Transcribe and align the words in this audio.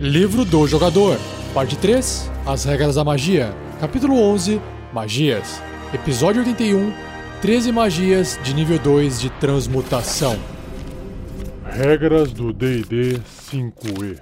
Livro 0.00 0.44
do 0.44 0.66
Jogador, 0.66 1.18
Parte 1.52 1.78
3 1.78 2.30
As 2.44 2.64
Regras 2.64 2.96
da 2.96 3.04
Magia, 3.04 3.54
Capítulo 3.80 4.20
11 4.20 4.60
Magias, 4.92 5.62
Episódio 5.92 6.42
81 6.42 6.92
13 7.40 7.70
Magias 7.70 8.38
de 8.42 8.54
nível 8.54 8.78
2 8.78 9.20
de 9.20 9.30
Transmutação. 9.30 10.36
Regras 11.64 12.32
do 12.32 12.52
DD 12.52 13.20
5E. 13.50 14.18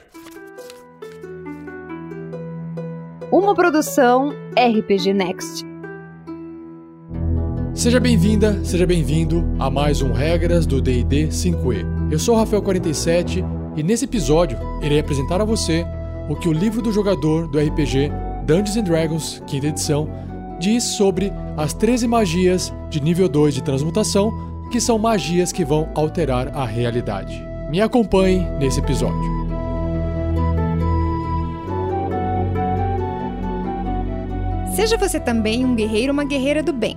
Uma 3.31 3.55
produção 3.55 4.35
RPG 4.57 5.15
Next. 5.15 5.65
Seja 7.73 7.99
bem-vinda, 7.99 8.63
seja 8.65 8.87
bem-vindo 8.87 9.43
a 9.59 9.71
mais 9.71 10.03
um 10.03 10.13
Regras 10.13 10.67
do 10.67 10.83
D&D 10.83 11.29
5e. 11.29 12.13
Eu 12.13 12.19
sou 12.19 12.37
o 12.37 12.45
Rafael47 12.45 13.62
e 13.77 13.83
nesse 13.83 14.05
episódio 14.05 14.59
irei 14.83 14.99
apresentar 14.99 15.41
a 15.41 15.45
você 15.45 15.87
o 16.29 16.37
que 16.37 16.49
o 16.49 16.53
livro 16.53 16.83
do 16.83 16.93
jogador 16.93 17.49
do 17.49 17.59
RPG 17.59 18.11
Dungeons 18.45 18.83
Dragons, 18.83 19.43
quinta 19.47 19.69
edição, 19.69 20.09
diz 20.59 20.85
sobre 20.85 21.33
as 21.57 21.73
13 21.75 22.07
magias 22.07 22.73
de 22.89 23.01
nível 23.01 23.29
2 23.29 23.55
de 23.55 23.63
transmutação, 23.63 24.33
que 24.71 24.81
são 24.81 24.99
magias 24.99 25.53
que 25.53 25.65
vão 25.65 25.91
alterar 25.95 26.49
a 26.57 26.65
realidade. 26.65 27.43
Me 27.71 27.81
acompanhe 27.81 28.41
nesse 28.59 28.81
episódio. 28.81 29.43
Seja 34.75 34.97
você 34.97 35.21
também 35.21 35.65
um 35.65 35.75
guerreiro 35.75 36.09
ou 36.09 36.15
uma 36.15 36.25
guerreira 36.25 36.63
do 36.63 36.73
bem. 36.73 36.97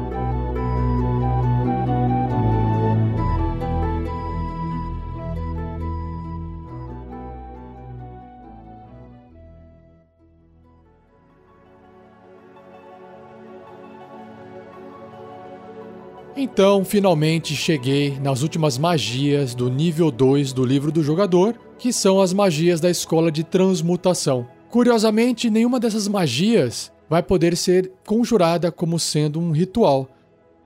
Então, 16.43 16.83
finalmente 16.83 17.55
cheguei 17.55 18.19
nas 18.19 18.41
últimas 18.41 18.75
magias 18.75 19.53
do 19.53 19.69
nível 19.69 20.09
2 20.09 20.53
do 20.53 20.65
livro 20.65 20.91
do 20.91 21.03
jogador, 21.03 21.55
que 21.77 21.93
são 21.93 22.19
as 22.19 22.33
magias 22.33 22.81
da 22.81 22.89
escola 22.89 23.31
de 23.31 23.43
transmutação. 23.43 24.47
Curiosamente, 24.67 25.51
nenhuma 25.51 25.79
dessas 25.79 26.07
magias 26.07 26.91
vai 27.07 27.21
poder 27.21 27.55
ser 27.55 27.91
conjurada 28.07 28.71
como 28.71 28.97
sendo 28.97 29.39
um 29.39 29.51
ritual. 29.51 30.09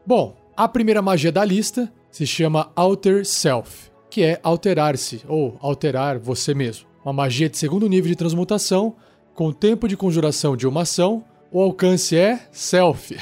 Bom, 0.07 0.37
a 0.55 0.65
primeira 0.65 1.01
magia 1.01 1.29
da 1.29 1.43
lista 1.43 1.91
se 2.09 2.25
chama 2.25 2.71
Alter 2.73 3.25
Self, 3.25 3.91
que 4.09 4.23
é 4.23 4.39
alterar-se 4.41 5.23
ou 5.27 5.57
alterar 5.59 6.17
você 6.17 6.53
mesmo. 6.53 6.87
Uma 7.03 7.11
magia 7.11 7.49
de 7.49 7.57
segundo 7.57 7.89
nível 7.89 8.09
de 8.09 8.15
transmutação, 8.15 8.95
com 9.33 9.51
tempo 9.51 9.89
de 9.89 9.97
conjuração 9.97 10.55
de 10.55 10.65
uma 10.65 10.83
ação, 10.83 11.25
o 11.51 11.61
alcance 11.61 12.15
é 12.15 12.47
Self. 12.49 13.17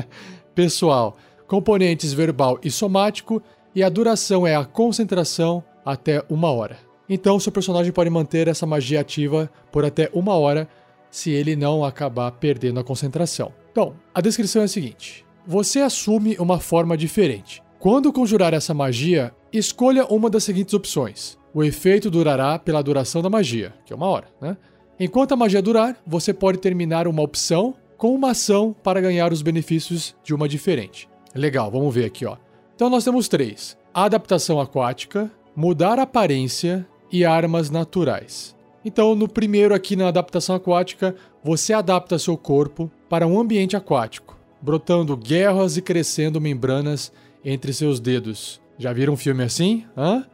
Pessoal, 0.54 1.18
componentes 1.48 2.12
verbal 2.12 2.60
e 2.62 2.70
somático, 2.70 3.42
e 3.74 3.82
a 3.82 3.88
duração 3.88 4.46
é 4.46 4.54
a 4.54 4.64
concentração 4.64 5.64
até 5.84 6.22
uma 6.28 6.52
hora. 6.52 6.78
Então, 7.08 7.40
seu 7.40 7.50
personagem 7.50 7.90
pode 7.90 8.10
manter 8.10 8.46
essa 8.46 8.66
magia 8.66 9.00
ativa 9.00 9.50
por 9.72 9.84
até 9.84 10.10
uma 10.12 10.34
hora 10.34 10.68
se 11.10 11.30
ele 11.30 11.56
não 11.56 11.82
acabar 11.82 12.30
perdendo 12.32 12.78
a 12.78 12.84
concentração. 12.84 13.52
Então, 13.72 13.96
a 14.14 14.20
descrição 14.20 14.62
é 14.62 14.66
a 14.66 14.68
seguinte: 14.68 15.24
você 15.46 15.80
assume 15.80 16.36
uma 16.38 16.60
forma 16.60 16.96
diferente. 16.96 17.62
Quando 17.78 18.12
conjurar 18.12 18.52
essa 18.52 18.74
magia, 18.74 19.32
escolha 19.52 20.04
uma 20.06 20.28
das 20.28 20.44
seguintes 20.44 20.74
opções. 20.74 21.38
O 21.54 21.64
efeito 21.64 22.10
durará 22.10 22.58
pela 22.58 22.82
duração 22.82 23.22
da 23.22 23.30
magia, 23.30 23.72
que 23.86 23.92
é 23.92 23.96
uma 23.96 24.06
hora, 24.06 24.26
né? 24.40 24.56
Enquanto 25.00 25.32
a 25.32 25.36
magia 25.36 25.62
durar, 25.62 25.96
você 26.06 26.34
pode 26.34 26.58
terminar 26.58 27.06
uma 27.06 27.22
opção 27.22 27.74
com 27.96 28.14
uma 28.14 28.32
ação 28.32 28.74
para 28.82 29.00
ganhar 29.00 29.32
os 29.32 29.42
benefícios 29.42 30.14
de 30.24 30.34
uma 30.34 30.48
diferente. 30.48 31.08
Legal, 31.38 31.70
vamos 31.70 31.94
ver 31.94 32.04
aqui, 32.04 32.26
ó. 32.26 32.36
Então 32.74 32.90
nós 32.90 33.04
temos 33.04 33.28
três: 33.28 33.78
adaptação 33.94 34.60
aquática, 34.60 35.30
mudar 35.54 36.00
aparência 36.00 36.84
e 37.12 37.24
armas 37.24 37.70
naturais. 37.70 38.56
Então, 38.84 39.14
no 39.14 39.28
primeiro 39.28 39.72
aqui 39.74 39.94
na 39.94 40.08
adaptação 40.08 40.56
aquática, 40.56 41.14
você 41.42 41.72
adapta 41.72 42.18
seu 42.18 42.36
corpo 42.36 42.90
para 43.08 43.26
um 43.26 43.38
ambiente 43.38 43.76
aquático, 43.76 44.36
brotando 44.60 45.16
guerras 45.16 45.76
e 45.76 45.82
crescendo 45.82 46.40
membranas 46.40 47.12
entre 47.44 47.72
seus 47.72 48.00
dedos. 48.00 48.60
Já 48.76 48.92
viram 48.92 49.12
um 49.12 49.16
filme 49.16 49.44
assim? 49.44 49.84
Hã? 49.96 50.26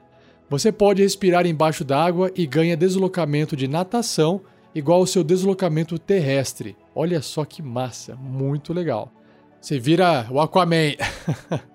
Você 0.48 0.72
pode 0.72 1.03
respirar 1.03 1.47
embaixo 1.47 1.84
d'água 1.84 2.31
e 2.34 2.47
ganha 2.47 2.76
deslocamento 2.76 3.54
de 3.56 3.69
natação 3.69 4.41
igual 4.75 5.00
ao 5.00 5.06
seu 5.06 5.22
deslocamento 5.22 5.98
terrestre. 5.98 6.76
Olha 6.94 7.20
só 7.20 7.44
que 7.44 7.62
massa, 7.62 8.14
muito 8.16 8.72
legal. 8.72 9.10
Você 9.64 9.78
vira 9.78 10.26
o 10.30 10.38
Aquaman. 10.42 10.92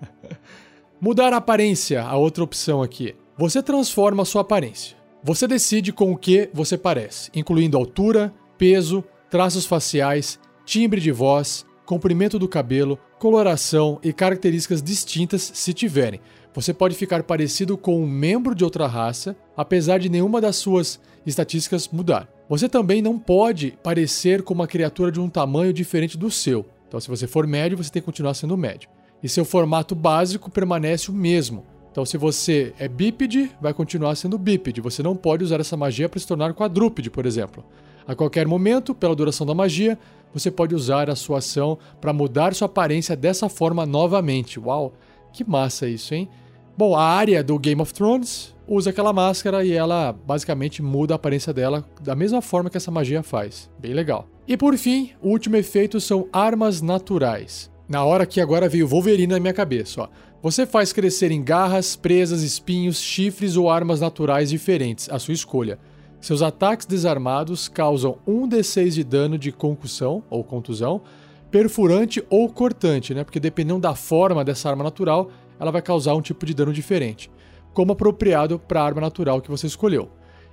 Mudar 1.01 1.33
a 1.33 1.37
aparência, 1.37 2.03
a 2.03 2.15
outra 2.17 2.43
opção 2.43 2.83
aqui. 2.83 3.15
Você 3.35 3.63
transforma 3.63 4.21
a 4.21 4.25
sua 4.27 4.41
aparência. 4.41 4.95
Você 5.23 5.47
decide 5.47 5.91
com 5.91 6.11
o 6.11 6.15
que 6.15 6.51
você 6.53 6.77
parece, 6.77 7.31
incluindo 7.35 7.75
altura, 7.75 8.31
peso, 8.59 9.03
traços 9.27 9.65
faciais, 9.65 10.39
timbre 10.63 11.01
de 11.01 11.11
voz, 11.11 11.65
comprimento 11.83 12.37
do 12.37 12.47
cabelo, 12.47 12.99
coloração 13.17 13.99
e 14.03 14.13
características 14.13 14.83
distintas 14.83 15.51
se 15.55 15.73
tiverem. 15.73 16.21
Você 16.53 16.75
pode 16.75 16.93
ficar 16.93 17.23
parecido 17.23 17.75
com 17.75 17.99
um 17.99 18.07
membro 18.07 18.53
de 18.53 18.63
outra 18.63 18.85
raça, 18.85 19.35
apesar 19.57 19.97
de 19.97 20.09
nenhuma 20.09 20.39
das 20.39 20.57
suas 20.57 20.99
estatísticas 21.25 21.87
mudar. 21.87 22.29
Você 22.47 22.69
também 22.69 23.01
não 23.01 23.17
pode 23.17 23.75
parecer 23.81 24.43
com 24.43 24.53
uma 24.53 24.67
criatura 24.67 25.11
de 25.11 25.19
um 25.19 25.27
tamanho 25.27 25.73
diferente 25.73 26.19
do 26.19 26.29
seu. 26.29 26.67
Então, 26.89 26.99
se 26.99 27.07
você 27.07 27.27
for 27.27 27.45
médio, 27.45 27.77
você 27.77 27.91
tem 27.91 28.01
que 28.01 28.05
continuar 28.07 28.33
sendo 28.33 28.57
médio. 28.57 28.89
E 29.21 29.29
seu 29.29 29.45
formato 29.45 29.93
básico 29.93 30.49
permanece 30.49 31.11
o 31.11 31.13
mesmo. 31.13 31.63
Então, 31.91 32.03
se 32.03 32.17
você 32.17 32.73
é 32.79 32.87
bípede, 32.87 33.51
vai 33.61 33.73
continuar 33.73 34.15
sendo 34.15 34.39
bípede. 34.39 34.81
Você 34.81 35.03
não 35.03 35.15
pode 35.15 35.43
usar 35.43 35.59
essa 35.59 35.77
magia 35.77 36.09
para 36.09 36.19
se 36.19 36.27
tornar 36.27 36.53
quadrúpede, 36.55 37.11
por 37.11 37.27
exemplo. 37.27 37.63
A 38.07 38.15
qualquer 38.15 38.47
momento, 38.47 38.95
pela 38.95 39.15
duração 39.15 39.45
da 39.45 39.53
magia, 39.53 39.99
você 40.33 40.49
pode 40.49 40.73
usar 40.73 41.11
a 41.11 41.15
sua 41.15 41.37
ação 41.37 41.77
para 42.01 42.11
mudar 42.11 42.55
sua 42.55 42.65
aparência 42.65 43.15
dessa 43.15 43.47
forma 43.47 43.85
novamente. 43.85 44.59
Uau, 44.59 44.93
que 45.31 45.47
massa 45.47 45.87
isso, 45.87 46.15
hein? 46.15 46.27
Bom, 46.75 46.95
a 46.95 47.03
área 47.03 47.43
do 47.43 47.59
Game 47.59 47.81
of 47.81 47.93
Thrones 47.93 48.55
usa 48.67 48.89
aquela 48.89 49.13
máscara 49.13 49.63
e 49.63 49.73
ela 49.73 50.11
basicamente 50.25 50.81
muda 50.81 51.13
a 51.13 51.17
aparência 51.17 51.53
dela 51.53 51.85
da 52.01 52.15
mesma 52.15 52.41
forma 52.41 52.69
que 52.69 52.77
essa 52.77 52.89
magia 52.89 53.21
faz. 53.21 53.69
Bem 53.77 53.93
legal. 53.93 54.27
E 54.49 54.57
por 54.57 54.75
fim, 54.79 55.11
o 55.21 55.29
último 55.29 55.57
efeito 55.57 56.01
são 56.01 56.27
armas 56.33 56.81
naturais. 56.81 57.69
Na 57.87 58.03
hora 58.03 58.25
que 58.25 58.41
agora 58.41 58.67
veio 58.67 58.87
Wolverine 58.87 59.27
na 59.27 59.39
minha 59.39 59.53
cabeça, 59.53 60.01
ó. 60.01 60.07
Você 60.41 60.65
faz 60.65 60.91
crescer 60.91 61.29
em 61.29 61.43
garras, 61.43 61.95
presas, 61.95 62.41
espinhos, 62.41 62.99
chifres 62.99 63.55
ou 63.55 63.69
armas 63.69 64.01
naturais 64.01 64.49
diferentes, 64.49 65.07
a 65.07 65.19
sua 65.19 65.35
escolha. 65.35 65.77
Seus 66.19 66.41
ataques 66.41 66.87
desarmados 66.87 67.67
causam 67.67 68.17
1d6 68.27 68.89
de 68.89 69.03
dano 69.03 69.37
de 69.37 69.51
concussão 69.51 70.23
ou 70.31 70.43
contusão, 70.43 71.03
perfurante 71.51 72.23
ou 72.27 72.49
cortante, 72.49 73.13
né? 73.13 73.23
Porque 73.23 73.39
dependendo 73.39 73.81
da 73.81 73.93
forma 73.93 74.43
dessa 74.43 74.67
arma 74.67 74.83
natural, 74.83 75.29
ela 75.59 75.69
vai 75.69 75.83
causar 75.83 76.15
um 76.15 76.23
tipo 76.23 76.43
de 76.43 76.55
dano 76.55 76.73
diferente, 76.73 77.29
como 77.71 77.91
apropriado 77.91 78.57
para 78.57 78.81
a 78.81 78.85
arma 78.85 79.01
natural 79.01 79.41
que 79.41 79.51
você 79.51 79.67
escolheu. 79.67 80.09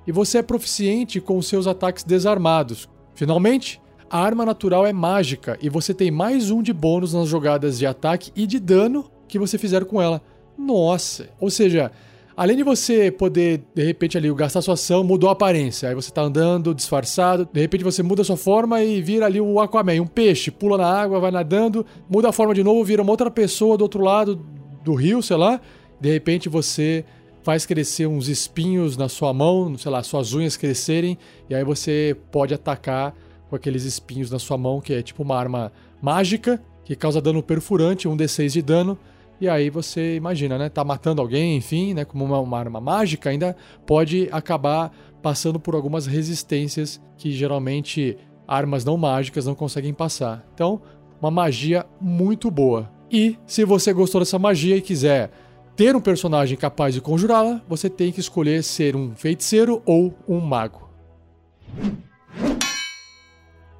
E 0.06 0.12
você 0.12 0.36
é 0.36 0.42
proficiente 0.42 1.18
com 1.18 1.40
seus 1.40 1.66
ataques 1.66 2.04
desarmados. 2.04 2.90
Finalmente, 3.14 3.80
a 4.10 4.20
arma 4.20 4.44
natural 4.44 4.86
é 4.86 4.92
mágica 4.92 5.58
e 5.60 5.68
você 5.68 5.92
tem 5.92 6.10
mais 6.10 6.50
um 6.50 6.62
de 6.62 6.72
bônus 6.72 7.12
nas 7.12 7.28
jogadas 7.28 7.78
de 7.78 7.86
ataque 7.86 8.30
e 8.36 8.46
de 8.46 8.58
dano 8.58 9.10
que 9.26 9.38
você 9.38 9.58
fizer 9.58 9.84
com 9.84 10.00
ela. 10.00 10.22
Nossa! 10.56 11.28
Ou 11.40 11.50
seja, 11.50 11.90
além 12.36 12.56
de 12.56 12.62
você 12.62 13.10
poder, 13.10 13.64
de 13.74 13.84
repente, 13.84 14.16
ali, 14.16 14.32
gastar 14.32 14.62
sua 14.62 14.74
ação, 14.74 15.02
mudou 15.02 15.28
a 15.28 15.32
aparência. 15.32 15.88
Aí 15.88 15.94
você 15.94 16.10
tá 16.10 16.22
andando 16.22 16.74
disfarçado, 16.74 17.48
de 17.52 17.60
repente 17.60 17.82
você 17.82 18.02
muda 18.02 18.22
sua 18.22 18.36
forma 18.36 18.82
e 18.82 19.02
vira 19.02 19.26
ali 19.26 19.40
o 19.40 19.60
Aquaman, 19.60 20.00
um 20.00 20.06
peixe, 20.06 20.50
pula 20.50 20.78
na 20.78 20.86
água, 20.86 21.18
vai 21.18 21.30
nadando, 21.30 21.84
muda 22.08 22.28
a 22.28 22.32
forma 22.32 22.54
de 22.54 22.62
novo, 22.62 22.84
vira 22.84 23.02
uma 23.02 23.10
outra 23.10 23.30
pessoa 23.30 23.76
do 23.76 23.82
outro 23.82 24.02
lado 24.02 24.40
do 24.84 24.94
rio, 24.94 25.20
sei 25.22 25.36
lá. 25.36 25.60
De 26.00 26.12
repente 26.12 26.48
você 26.48 27.04
faz 27.42 27.64
crescer 27.64 28.06
uns 28.06 28.28
espinhos 28.28 28.96
na 28.96 29.08
sua 29.08 29.32
mão, 29.32 29.76
sei 29.78 29.90
lá, 29.90 30.02
suas 30.02 30.32
unhas 30.32 30.56
crescerem, 30.56 31.16
e 31.48 31.54
aí 31.54 31.62
você 31.62 32.16
pode 32.30 32.52
atacar 32.52 33.14
com 33.48 33.56
aqueles 33.56 33.84
espinhos 33.84 34.30
na 34.30 34.38
sua 34.38 34.58
mão, 34.58 34.80
que 34.80 34.92
é 34.92 35.02
tipo 35.02 35.22
uma 35.22 35.36
arma 35.36 35.72
mágica, 36.00 36.62
que 36.84 36.94
causa 36.94 37.20
dano 37.20 37.42
perfurante, 37.42 38.08
um 38.08 38.16
D6 38.16 38.52
de 38.52 38.62
dano. 38.62 38.98
E 39.40 39.48
aí 39.48 39.68
você 39.68 40.16
imagina, 40.16 40.56
né? 40.56 40.68
Tá 40.68 40.82
matando 40.82 41.20
alguém, 41.20 41.56
enfim, 41.56 41.92
né? 41.94 42.04
Como 42.04 42.24
uma, 42.24 42.38
uma 42.38 42.58
arma 42.58 42.80
mágica, 42.80 43.30
ainda 43.30 43.56
pode 43.84 44.28
acabar 44.32 44.90
passando 45.22 45.60
por 45.60 45.74
algumas 45.74 46.06
resistências 46.06 47.00
que 47.18 47.32
geralmente 47.32 48.16
armas 48.46 48.84
não 48.84 48.96
mágicas 48.96 49.44
não 49.44 49.54
conseguem 49.54 49.92
passar. 49.92 50.46
Então, 50.54 50.80
uma 51.20 51.30
magia 51.30 51.84
muito 52.00 52.50
boa. 52.50 52.90
E 53.10 53.36
se 53.46 53.64
você 53.64 53.92
gostou 53.92 54.20
dessa 54.20 54.38
magia 54.38 54.76
e 54.76 54.80
quiser 54.80 55.30
ter 55.76 55.94
um 55.94 56.00
personagem 56.00 56.56
capaz 56.56 56.94
de 56.94 57.00
conjurá-la, 57.00 57.60
você 57.68 57.90
tem 57.90 58.10
que 58.10 58.20
escolher 58.20 58.62
ser 58.62 58.96
um 58.96 59.14
feiticeiro 59.14 59.82
ou 59.84 60.14
um 60.26 60.40
mago. 60.40 60.88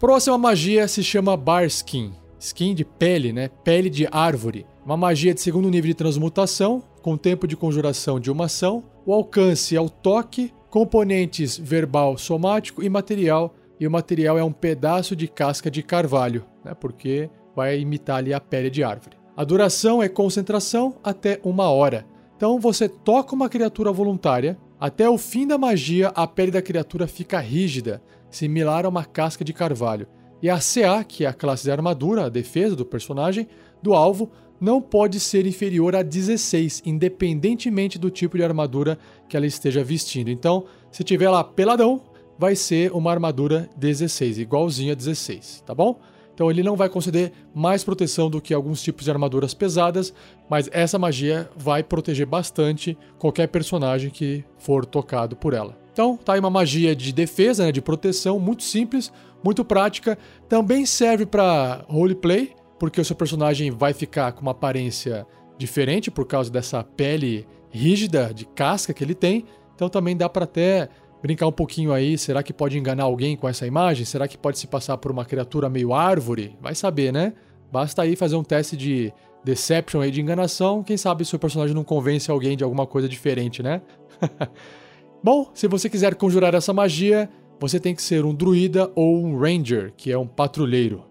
Próxima 0.06 0.38
magia 0.38 0.86
se 0.86 1.02
chama 1.02 1.36
Bar 1.36 1.64
Skin. 1.64 2.12
Skin 2.38 2.76
de 2.76 2.84
pele, 2.84 3.32
né? 3.32 3.48
Pele 3.64 3.90
de 3.90 4.06
árvore. 4.08 4.64
Uma 4.84 4.96
magia 4.96 5.34
de 5.34 5.40
segundo 5.40 5.68
nível 5.68 5.88
de 5.88 5.94
transmutação, 5.94 6.80
com 7.02 7.16
tempo 7.16 7.44
de 7.44 7.56
conjuração 7.56 8.20
de 8.20 8.30
uma 8.30 8.44
ação. 8.44 8.84
O 9.04 9.12
alcance 9.12 9.74
é 9.74 9.80
o 9.80 9.90
toque, 9.90 10.54
componentes 10.70 11.58
verbal, 11.58 12.16
somático 12.16 12.84
e 12.84 12.88
material. 12.88 13.52
E 13.80 13.84
o 13.84 13.90
material 13.90 14.38
é 14.38 14.44
um 14.44 14.52
pedaço 14.52 15.16
de 15.16 15.26
casca 15.26 15.68
de 15.68 15.82
carvalho, 15.82 16.44
né? 16.64 16.72
Porque 16.72 17.28
vai 17.56 17.80
imitar 17.80 18.18
ali 18.18 18.32
a 18.32 18.38
pele 18.38 18.70
de 18.70 18.84
árvore. 18.84 19.16
A 19.36 19.42
duração 19.42 20.00
é 20.00 20.08
concentração 20.08 20.94
até 21.02 21.40
uma 21.42 21.68
hora. 21.68 22.06
Então 22.36 22.60
você 22.60 22.88
toca 22.88 23.34
uma 23.34 23.48
criatura 23.48 23.90
voluntária, 23.90 24.56
até 24.78 25.08
o 25.08 25.18
fim 25.18 25.48
da 25.48 25.58
magia 25.58 26.12
a 26.14 26.28
pele 26.28 26.52
da 26.52 26.62
criatura 26.62 27.08
fica 27.08 27.40
rígida, 27.40 28.00
similar 28.30 28.84
a 28.84 28.88
uma 28.88 29.04
casca 29.04 29.44
de 29.44 29.52
carvalho. 29.52 30.06
E 30.42 30.50
a 30.50 30.58
CA, 30.58 31.02
que 31.02 31.24
é 31.24 31.28
a 31.28 31.32
classe 31.32 31.64
de 31.64 31.70
armadura, 31.70 32.26
a 32.26 32.28
defesa 32.28 32.76
do 32.76 32.84
personagem, 32.84 33.48
do 33.82 33.94
alvo, 33.94 34.30
não 34.60 34.80
pode 34.80 35.20
ser 35.20 35.46
inferior 35.46 35.94
a 35.94 36.02
16, 36.02 36.82
independentemente 36.84 37.98
do 37.98 38.10
tipo 38.10 38.36
de 38.36 38.44
armadura 38.44 38.98
que 39.28 39.36
ela 39.36 39.46
esteja 39.46 39.84
vestindo. 39.84 40.30
Então, 40.30 40.64
se 40.90 41.04
tiver 41.04 41.30
lá 41.30 41.44
peladão, 41.44 42.02
vai 42.38 42.54
ser 42.54 42.92
uma 42.92 43.10
armadura 43.10 43.68
16, 43.76 44.38
igualzinha 44.38 44.92
a 44.92 44.96
16, 44.96 45.62
tá 45.66 45.74
bom? 45.74 45.98
Então 46.34 46.50
ele 46.50 46.62
não 46.62 46.76
vai 46.76 46.90
conceder 46.90 47.32
mais 47.54 47.82
proteção 47.82 48.28
do 48.28 48.42
que 48.42 48.52
alguns 48.52 48.82
tipos 48.82 49.06
de 49.06 49.10
armaduras 49.10 49.54
pesadas, 49.54 50.12
mas 50.50 50.68
essa 50.70 50.98
magia 50.98 51.48
vai 51.56 51.82
proteger 51.82 52.26
bastante 52.26 52.96
qualquer 53.18 53.46
personagem 53.48 54.10
que 54.10 54.44
for 54.58 54.84
tocado 54.84 55.34
por 55.34 55.54
ela. 55.54 55.85
Então 55.96 56.14
tá 56.14 56.34
aí 56.34 56.40
uma 56.40 56.50
magia 56.50 56.94
de 56.94 57.10
defesa, 57.10 57.64
né, 57.64 57.72
de 57.72 57.80
proteção, 57.80 58.38
muito 58.38 58.62
simples, 58.62 59.10
muito 59.42 59.64
prática. 59.64 60.18
Também 60.46 60.84
serve 60.84 61.24
para 61.24 61.86
roleplay, 61.88 62.54
porque 62.78 63.00
o 63.00 63.04
seu 63.04 63.16
personagem 63.16 63.70
vai 63.70 63.94
ficar 63.94 64.32
com 64.32 64.42
uma 64.42 64.50
aparência 64.50 65.26
diferente 65.56 66.10
por 66.10 66.26
causa 66.26 66.50
dessa 66.50 66.84
pele 66.84 67.48
rígida 67.70 68.30
de 68.34 68.44
casca 68.44 68.92
que 68.92 69.02
ele 69.02 69.14
tem. 69.14 69.46
Então 69.74 69.88
também 69.88 70.14
dá 70.14 70.28
para 70.28 70.44
até 70.44 70.90
brincar 71.22 71.46
um 71.46 71.52
pouquinho 71.52 71.94
aí. 71.94 72.18
Será 72.18 72.42
que 72.42 72.52
pode 72.52 72.76
enganar 72.76 73.04
alguém 73.04 73.34
com 73.34 73.48
essa 73.48 73.66
imagem? 73.66 74.04
Será 74.04 74.28
que 74.28 74.36
pode 74.36 74.58
se 74.58 74.66
passar 74.66 74.98
por 74.98 75.10
uma 75.10 75.24
criatura 75.24 75.70
meio 75.70 75.94
árvore? 75.94 76.58
Vai 76.60 76.74
saber, 76.74 77.10
né? 77.10 77.32
Basta 77.72 78.02
aí 78.02 78.16
fazer 78.16 78.36
um 78.36 78.44
teste 78.44 78.76
de 78.76 79.10
deception 79.42 80.02
aí 80.02 80.10
de 80.10 80.20
enganação. 80.20 80.82
Quem 80.82 80.98
sabe 80.98 81.24
seu 81.24 81.38
personagem 81.38 81.74
não 81.74 81.84
convence 81.84 82.30
alguém 82.30 82.54
de 82.54 82.62
alguma 82.62 82.86
coisa 82.86 83.08
diferente, 83.08 83.62
né? 83.62 83.80
Bom, 85.22 85.50
se 85.54 85.66
você 85.66 85.88
quiser 85.88 86.14
conjurar 86.14 86.54
essa 86.54 86.72
magia, 86.72 87.28
você 87.58 87.80
tem 87.80 87.94
que 87.94 88.02
ser 88.02 88.24
um 88.24 88.34
druida 88.34 88.90
ou 88.94 89.24
um 89.24 89.38
ranger, 89.38 89.92
que 89.96 90.12
é 90.12 90.18
um 90.18 90.26
patrulheiro. 90.26 91.04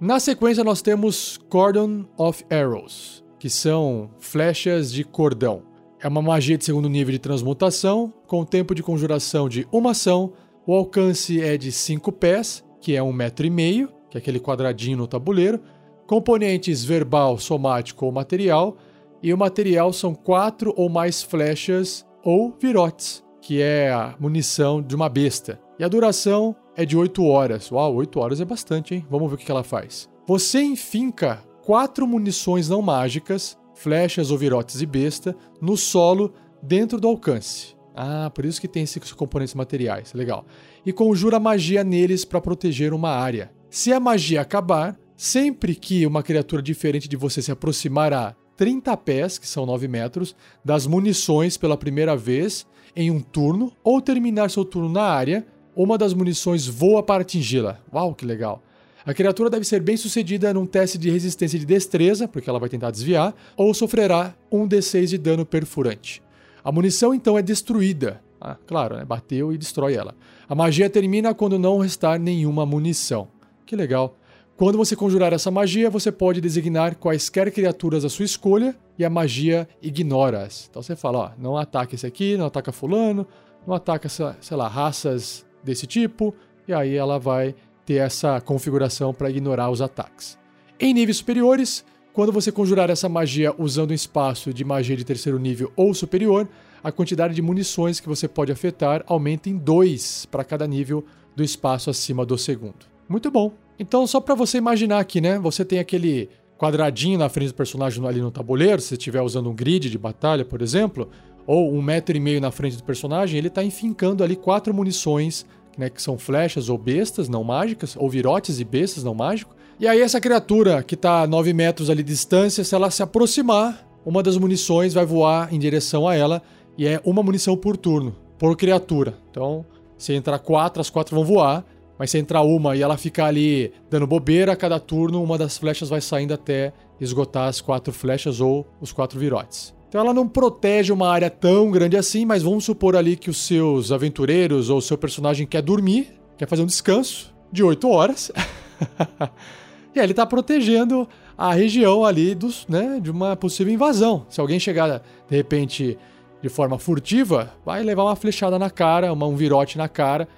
Na 0.00 0.20
sequência, 0.20 0.62
nós 0.62 0.82
temos 0.82 1.38
Cordon 1.48 2.04
of 2.18 2.44
Arrows, 2.50 3.24
que 3.38 3.48
são 3.48 4.10
flechas 4.18 4.92
de 4.92 5.02
cordão. 5.02 5.62
É 6.00 6.06
uma 6.06 6.20
magia 6.20 6.58
de 6.58 6.64
segundo 6.64 6.88
nível 6.88 7.12
de 7.12 7.18
transmutação, 7.18 8.12
com 8.26 8.44
tempo 8.44 8.74
de 8.74 8.82
conjuração 8.82 9.48
de 9.48 9.66
uma 9.72 9.92
ação. 9.92 10.34
O 10.66 10.74
alcance 10.74 11.40
é 11.40 11.56
de 11.56 11.72
5 11.72 12.12
pés, 12.12 12.62
que 12.80 12.94
é 12.94 13.02
um 13.02 13.12
metro 13.12 13.46
e 13.46 13.50
meio, 13.50 13.88
que 14.10 14.18
é 14.18 14.20
aquele 14.20 14.38
quadradinho 14.38 14.98
no 14.98 15.06
tabuleiro. 15.06 15.60
Componentes 16.06 16.84
verbal, 16.84 17.38
somático 17.38 18.04
ou 18.04 18.12
material. 18.12 18.76
E 19.24 19.32
o 19.32 19.38
material 19.38 19.90
são 19.90 20.14
quatro 20.14 20.74
ou 20.76 20.90
mais 20.90 21.22
flechas 21.22 22.04
ou 22.22 22.54
virotes, 22.60 23.24
que 23.40 23.58
é 23.58 23.90
a 23.90 24.14
munição 24.20 24.82
de 24.82 24.94
uma 24.94 25.08
besta. 25.08 25.58
E 25.78 25.82
a 25.82 25.88
duração 25.88 26.54
é 26.76 26.84
de 26.84 26.94
8 26.94 27.24
horas. 27.24 27.72
Uau, 27.72 27.94
8 27.94 28.20
horas 28.20 28.40
é 28.42 28.44
bastante, 28.44 28.94
hein? 28.94 29.06
Vamos 29.08 29.30
ver 29.30 29.36
o 29.36 29.38
que 29.38 29.50
ela 29.50 29.64
faz. 29.64 30.10
Você 30.26 30.60
enfinca 30.60 31.42
quatro 31.64 32.06
munições 32.06 32.68
não 32.68 32.82
mágicas 32.82 33.56
flechas 33.74 34.30
ou 34.30 34.36
virotes 34.36 34.82
e 34.82 34.84
besta 34.84 35.34
no 35.58 35.74
solo 35.74 36.34
dentro 36.62 37.00
do 37.00 37.08
alcance. 37.08 37.74
Ah, 37.96 38.30
por 38.30 38.44
isso 38.44 38.60
que 38.60 38.68
tem 38.68 38.82
esses 38.82 39.10
componentes 39.14 39.54
materiais. 39.54 40.12
Legal. 40.12 40.44
E 40.84 40.92
conjura 40.92 41.40
magia 41.40 41.82
neles 41.82 42.26
para 42.26 42.42
proteger 42.42 42.92
uma 42.92 43.08
área. 43.08 43.50
Se 43.70 43.90
a 43.90 43.98
magia 43.98 44.42
acabar, 44.42 44.94
sempre 45.16 45.74
que 45.74 46.06
uma 46.06 46.22
criatura 46.22 46.60
diferente 46.60 47.08
de 47.08 47.16
você 47.16 47.40
se 47.40 47.50
aproximar 47.50 48.12
a 48.12 48.36
30 48.56 48.96
pés, 48.96 49.38
que 49.38 49.46
são 49.46 49.66
9 49.66 49.88
metros, 49.88 50.34
das 50.64 50.86
munições 50.86 51.56
pela 51.56 51.76
primeira 51.76 52.16
vez 52.16 52.66
em 52.96 53.10
um 53.10 53.20
turno, 53.20 53.72
ou 53.82 54.00
terminar 54.00 54.50
seu 54.50 54.64
turno 54.64 54.88
na 54.88 55.02
área, 55.02 55.44
uma 55.74 55.98
das 55.98 56.14
munições 56.14 56.66
voa 56.66 57.02
para 57.02 57.22
atingi-la. 57.22 57.80
Uau, 57.92 58.14
que 58.14 58.24
legal! 58.24 58.62
A 59.06 59.12
criatura 59.12 59.50
deve 59.50 59.64
ser 59.64 59.80
bem 59.80 59.96
sucedida 59.96 60.54
num 60.54 60.64
teste 60.64 60.96
de 60.96 61.10
resistência 61.10 61.58
de 61.58 61.66
destreza, 61.66 62.26
porque 62.26 62.48
ela 62.48 62.58
vai 62.58 62.70
tentar 62.70 62.90
desviar, 62.90 63.34
ou 63.56 63.74
sofrerá 63.74 64.34
um 64.50 64.66
D6 64.66 65.06
de 65.08 65.18
dano 65.18 65.44
perfurante. 65.44 66.22
A 66.62 66.72
munição 66.72 67.12
então 67.12 67.36
é 67.36 67.42
destruída. 67.42 68.22
Ah, 68.40 68.56
claro, 68.66 68.96
né? 68.96 69.04
bateu 69.04 69.52
e 69.52 69.58
destrói 69.58 69.94
ela. 69.94 70.14
A 70.48 70.54
magia 70.54 70.88
termina 70.88 71.34
quando 71.34 71.58
não 71.58 71.78
restar 71.78 72.18
nenhuma 72.18 72.64
munição. 72.64 73.28
Que 73.66 73.76
legal. 73.76 74.16
Quando 74.56 74.78
você 74.78 74.94
conjurar 74.94 75.32
essa 75.32 75.50
magia, 75.50 75.90
você 75.90 76.12
pode 76.12 76.40
designar 76.40 76.94
quaisquer 76.94 77.50
criaturas 77.50 78.04
à 78.04 78.08
sua 78.08 78.24
escolha 78.24 78.76
e 78.96 79.04
a 79.04 79.10
magia 79.10 79.68
ignora-as. 79.82 80.68
Então 80.70 80.80
você 80.80 80.94
fala, 80.94 81.18
ó, 81.18 81.30
não 81.36 81.56
ataca 81.56 81.96
esse 81.96 82.06
aqui, 82.06 82.36
não 82.36 82.46
ataca 82.46 82.70
fulano, 82.70 83.26
não 83.66 83.74
ataca, 83.74 84.08
sei 84.08 84.56
lá, 84.56 84.68
raças 84.68 85.44
desse 85.64 85.88
tipo, 85.88 86.32
e 86.68 86.72
aí 86.72 86.94
ela 86.94 87.18
vai 87.18 87.52
ter 87.84 87.94
essa 87.94 88.40
configuração 88.40 89.12
para 89.12 89.28
ignorar 89.28 89.70
os 89.70 89.82
ataques. 89.82 90.38
Em 90.78 90.94
níveis 90.94 91.16
superiores, 91.16 91.84
quando 92.12 92.30
você 92.30 92.52
conjurar 92.52 92.90
essa 92.90 93.08
magia 93.08 93.52
usando 93.58 93.90
um 93.90 93.94
espaço 93.94 94.54
de 94.54 94.64
magia 94.64 94.96
de 94.96 95.04
terceiro 95.04 95.38
nível 95.38 95.72
ou 95.74 95.92
superior, 95.92 96.48
a 96.80 96.92
quantidade 96.92 97.34
de 97.34 97.42
munições 97.42 97.98
que 97.98 98.08
você 98.08 98.28
pode 98.28 98.52
afetar 98.52 99.02
aumenta 99.08 99.50
em 99.50 99.56
2 99.56 100.26
para 100.26 100.44
cada 100.44 100.64
nível 100.64 101.04
do 101.34 101.42
espaço 101.42 101.90
acima 101.90 102.24
do 102.24 102.38
segundo. 102.38 102.86
Muito 103.08 103.32
bom. 103.32 103.63
Então, 103.78 104.06
só 104.06 104.20
para 104.20 104.34
você 104.34 104.58
imaginar 104.58 105.00
aqui, 105.00 105.20
né? 105.20 105.38
Você 105.38 105.64
tem 105.64 105.78
aquele 105.78 106.28
quadradinho 106.58 107.18
na 107.18 107.28
frente 107.28 107.48
do 107.48 107.54
personagem 107.54 108.04
ali 108.06 108.20
no 108.20 108.30
tabuleiro, 108.30 108.80
se 108.80 108.94
estiver 108.94 109.20
usando 109.20 109.50
um 109.50 109.54
grid 109.54 109.90
de 109.90 109.98
batalha, 109.98 110.44
por 110.44 110.62
exemplo, 110.62 111.08
ou 111.46 111.74
um 111.74 111.82
metro 111.82 112.16
e 112.16 112.20
meio 112.20 112.40
na 112.40 112.50
frente 112.50 112.76
do 112.76 112.84
personagem, 112.84 113.38
ele 113.38 113.48
está 113.48 113.62
enfincando 113.62 114.22
ali 114.22 114.36
quatro 114.36 114.72
munições 114.72 115.44
né, 115.76 115.90
que 115.90 116.00
são 116.00 116.16
flechas 116.16 116.68
ou 116.68 116.78
bestas 116.78 117.28
não 117.28 117.44
mágicas, 117.44 117.96
ou 117.96 118.08
virotes 118.08 118.60
e 118.60 118.64
bestas 118.64 119.04
não 119.04 119.14
mágicos. 119.14 119.54
E 119.78 119.88
aí 119.88 120.00
essa 120.00 120.20
criatura 120.20 120.82
que 120.82 120.94
está 120.94 121.22
a 121.22 121.26
9 121.26 121.52
metros 121.52 121.90
ali 121.90 122.02
de 122.02 122.12
distância, 122.12 122.62
se 122.62 122.74
ela 122.74 122.90
se 122.90 123.02
aproximar, 123.02 123.86
uma 124.04 124.22
das 124.22 124.36
munições 124.36 124.94
vai 124.94 125.04
voar 125.04 125.52
em 125.52 125.58
direção 125.58 126.06
a 126.06 126.14
ela 126.14 126.42
e 126.78 126.86
é 126.86 127.00
uma 127.04 127.22
munição 127.22 127.56
por 127.56 127.76
turno, 127.76 128.14
por 128.38 128.56
criatura. 128.56 129.14
Então, 129.30 129.64
se 129.96 130.12
entrar 130.12 130.38
quatro, 130.38 130.80
as 130.80 130.90
quatro 130.90 131.16
vão 131.16 131.24
voar, 131.24 131.64
mas 131.98 132.10
se 132.10 132.18
entrar 132.18 132.42
uma 132.42 132.76
e 132.76 132.82
ela 132.82 132.96
ficar 132.96 133.26
ali 133.26 133.72
dando 133.88 134.06
bobeira 134.06 134.52
a 134.52 134.56
cada 134.56 134.80
turno, 134.80 135.22
uma 135.22 135.38
das 135.38 135.56
flechas 135.56 135.88
vai 135.88 136.00
saindo 136.00 136.34
até 136.34 136.72
esgotar 137.00 137.48
as 137.48 137.60
quatro 137.60 137.92
flechas 137.92 138.40
ou 138.40 138.66
os 138.80 138.92
quatro 138.92 139.18
virotes. 139.18 139.74
Então 139.88 140.00
ela 140.00 140.12
não 140.12 140.28
protege 140.28 140.92
uma 140.92 141.08
área 141.08 141.30
tão 141.30 141.70
grande 141.70 141.96
assim, 141.96 142.24
mas 142.24 142.42
vamos 142.42 142.64
supor 142.64 142.96
ali 142.96 143.16
que 143.16 143.30
os 143.30 143.46
seus 143.46 143.92
aventureiros 143.92 144.68
ou 144.68 144.78
o 144.78 144.82
seu 144.82 144.98
personagem 144.98 145.46
quer 145.46 145.62
dormir, 145.62 146.20
quer 146.36 146.48
fazer 146.48 146.62
um 146.62 146.66
descanso 146.66 147.32
de 147.52 147.62
8 147.62 147.88
horas. 147.88 148.32
e 149.94 150.00
aí 150.00 150.04
ele 150.04 150.12
está 150.12 150.26
protegendo 150.26 151.08
a 151.38 151.54
região 151.54 152.04
ali 152.04 152.34
dos, 152.34 152.66
né, 152.68 152.98
de 153.00 153.10
uma 153.10 153.36
possível 153.36 153.72
invasão. 153.72 154.26
Se 154.28 154.40
alguém 154.40 154.58
chegar 154.58 155.00
de 155.28 155.36
repente 155.36 155.96
de 156.42 156.48
forma 156.48 156.78
furtiva, 156.78 157.54
vai 157.64 157.82
levar 157.82 158.04
uma 158.04 158.16
flechada 158.16 158.58
na 158.58 158.68
cara, 158.68 159.12
uma, 159.12 159.26
um 159.26 159.34
virote 159.36 159.78
na 159.78 159.88
cara. 159.88 160.28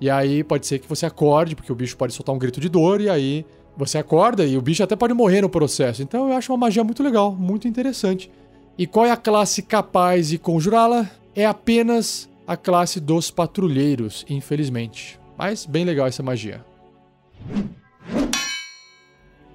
E 0.00 0.08
aí 0.08 0.44
pode 0.44 0.66
ser 0.66 0.78
que 0.78 0.88
você 0.88 1.06
acorde, 1.06 1.56
porque 1.56 1.72
o 1.72 1.74
bicho 1.74 1.96
pode 1.96 2.12
soltar 2.12 2.34
um 2.34 2.38
grito 2.38 2.60
de 2.60 2.68
dor, 2.68 3.00
e 3.00 3.08
aí 3.08 3.44
você 3.76 3.98
acorda 3.98 4.44
e 4.44 4.56
o 4.56 4.60
bicho 4.60 4.82
até 4.82 4.96
pode 4.96 5.14
morrer 5.14 5.42
no 5.42 5.48
processo. 5.48 6.02
Então 6.02 6.28
eu 6.28 6.36
acho 6.36 6.52
uma 6.52 6.58
magia 6.58 6.82
muito 6.82 7.02
legal, 7.02 7.32
muito 7.32 7.68
interessante. 7.68 8.30
E 8.76 8.86
qual 8.86 9.06
é 9.06 9.10
a 9.10 9.16
classe 9.16 9.62
capaz 9.62 10.28
de 10.28 10.38
conjurá-la? 10.38 11.08
É 11.34 11.46
apenas 11.46 12.28
a 12.46 12.56
classe 12.56 12.98
dos 12.98 13.30
patrulheiros, 13.30 14.24
infelizmente. 14.28 15.18
Mas 15.36 15.66
bem 15.66 15.84
legal 15.84 16.06
essa 16.06 16.22
magia. 16.22 16.64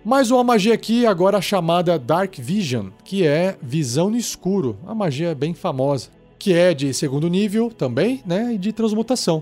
Mais 0.05 0.31
uma 0.31 0.43
magia 0.43 0.73
aqui, 0.73 1.05
agora 1.05 1.41
chamada 1.41 1.97
Dark 1.97 2.35
Vision, 2.37 2.89
que 3.05 3.25
é 3.25 3.57
visão 3.61 4.09
no 4.09 4.17
escuro, 4.17 4.77
uma 4.83 4.93
magia 4.93 5.33
bem 5.33 5.53
famosa, 5.53 6.09
que 6.37 6.53
é 6.53 6.73
de 6.73 6.93
segundo 6.93 7.29
nível 7.29 7.71
também, 7.71 8.21
né, 8.25 8.53
e 8.53 8.57
de 8.57 8.73
transmutação. 8.73 9.41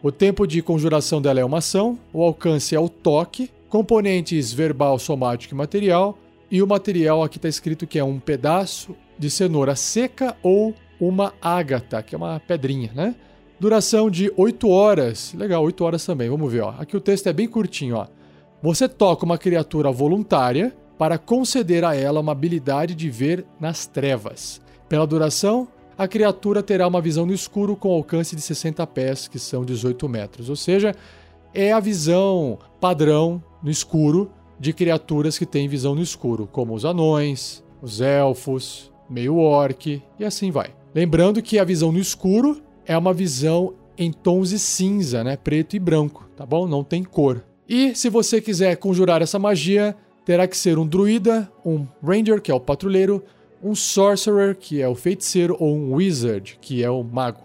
O 0.00 0.12
tempo 0.12 0.46
de 0.46 0.62
conjuração 0.62 1.20
dela 1.20 1.40
é 1.40 1.44
uma 1.44 1.58
ação, 1.58 1.98
o 2.12 2.22
alcance 2.22 2.72
é 2.72 2.78
o 2.78 2.88
toque, 2.88 3.50
componentes 3.68 4.52
verbal, 4.52 4.96
somático 4.96 5.52
e 5.52 5.56
material, 5.56 6.16
e 6.48 6.62
o 6.62 6.66
material 6.68 7.24
aqui 7.24 7.36
está 7.36 7.48
escrito 7.48 7.84
que 7.84 7.98
é 7.98 8.04
um 8.04 8.20
pedaço 8.20 8.94
de 9.18 9.28
cenoura 9.28 9.74
seca 9.74 10.36
ou 10.40 10.72
uma 11.00 11.34
ágata, 11.42 12.00
que 12.00 12.14
é 12.14 12.18
uma 12.18 12.38
pedrinha, 12.38 12.92
né? 12.94 13.16
Duração 13.58 14.08
de 14.08 14.32
8 14.36 14.68
horas. 14.68 15.34
Legal, 15.34 15.64
8 15.64 15.84
horas 15.84 16.06
também. 16.06 16.30
Vamos 16.30 16.52
ver, 16.52 16.60
ó. 16.60 16.74
Aqui 16.78 16.96
o 16.96 17.00
texto 17.00 17.26
é 17.26 17.32
bem 17.32 17.48
curtinho, 17.48 17.96
ó. 17.96 18.06
Você 18.62 18.88
toca 18.88 19.24
uma 19.24 19.36
criatura 19.36 19.90
voluntária 19.90 20.72
para 20.96 21.18
conceder 21.18 21.84
a 21.84 21.96
ela 21.96 22.20
uma 22.20 22.32
habilidade 22.32 22.94
de 22.94 23.10
ver 23.10 23.44
nas 23.58 23.84
trevas. 23.84 24.60
Pela 24.88 25.06
duração, 25.06 25.66
a 25.98 26.06
criatura 26.06 26.62
terá 26.62 26.86
uma 26.86 27.00
visão 27.00 27.26
no 27.26 27.34
escuro 27.34 27.74
com 27.74 27.92
alcance 27.92 28.36
de 28.36 28.40
60 28.40 28.86
pés, 28.86 29.26
que 29.26 29.36
são 29.36 29.64
18 29.64 30.08
metros. 30.08 30.48
Ou 30.48 30.54
seja, 30.54 30.94
é 31.52 31.72
a 31.72 31.80
visão 31.80 32.56
padrão 32.80 33.42
no 33.60 33.68
escuro 33.68 34.30
de 34.60 34.72
criaturas 34.72 35.36
que 35.36 35.44
têm 35.44 35.66
visão 35.66 35.96
no 35.96 36.02
escuro, 36.02 36.48
como 36.50 36.72
os 36.72 36.84
anões, 36.84 37.64
os 37.82 38.00
elfos, 38.00 38.92
meio 39.10 39.38
orc 39.38 40.00
e 40.18 40.24
assim 40.24 40.52
vai. 40.52 40.72
Lembrando 40.94 41.42
que 41.42 41.58
a 41.58 41.64
visão 41.64 41.90
no 41.90 41.98
escuro 41.98 42.62
é 42.86 42.96
uma 42.96 43.12
visão 43.12 43.74
em 43.96 44.12
tons 44.12 44.50
de 44.50 44.58
cinza, 44.60 45.24
né, 45.24 45.36
preto 45.36 45.74
e 45.74 45.80
branco, 45.80 46.30
tá 46.36 46.46
bom? 46.46 46.68
Não 46.68 46.84
tem 46.84 47.02
cor. 47.02 47.44
E 47.68 47.94
se 47.96 48.08
você 48.08 48.40
quiser 48.40 48.76
conjurar 48.76 49.20
essa 49.20 49.38
magia, 49.38 49.96
terá 50.24 50.46
que 50.46 50.56
ser 50.56 50.78
um 50.78 50.86
druida, 50.86 51.50
um 51.64 51.86
ranger, 52.02 52.40
que 52.40 52.52
é 52.52 52.54
o 52.54 52.60
patrulheiro, 52.60 53.22
um 53.62 53.74
sorcerer, 53.74 54.56
que 54.56 54.80
é 54.80 54.88
o 54.88 54.94
feiticeiro, 54.94 55.56
ou 55.58 55.74
um 55.74 55.94
wizard, 55.94 56.58
que 56.60 56.82
é 56.82 56.90
o 56.90 57.02
mago. 57.02 57.42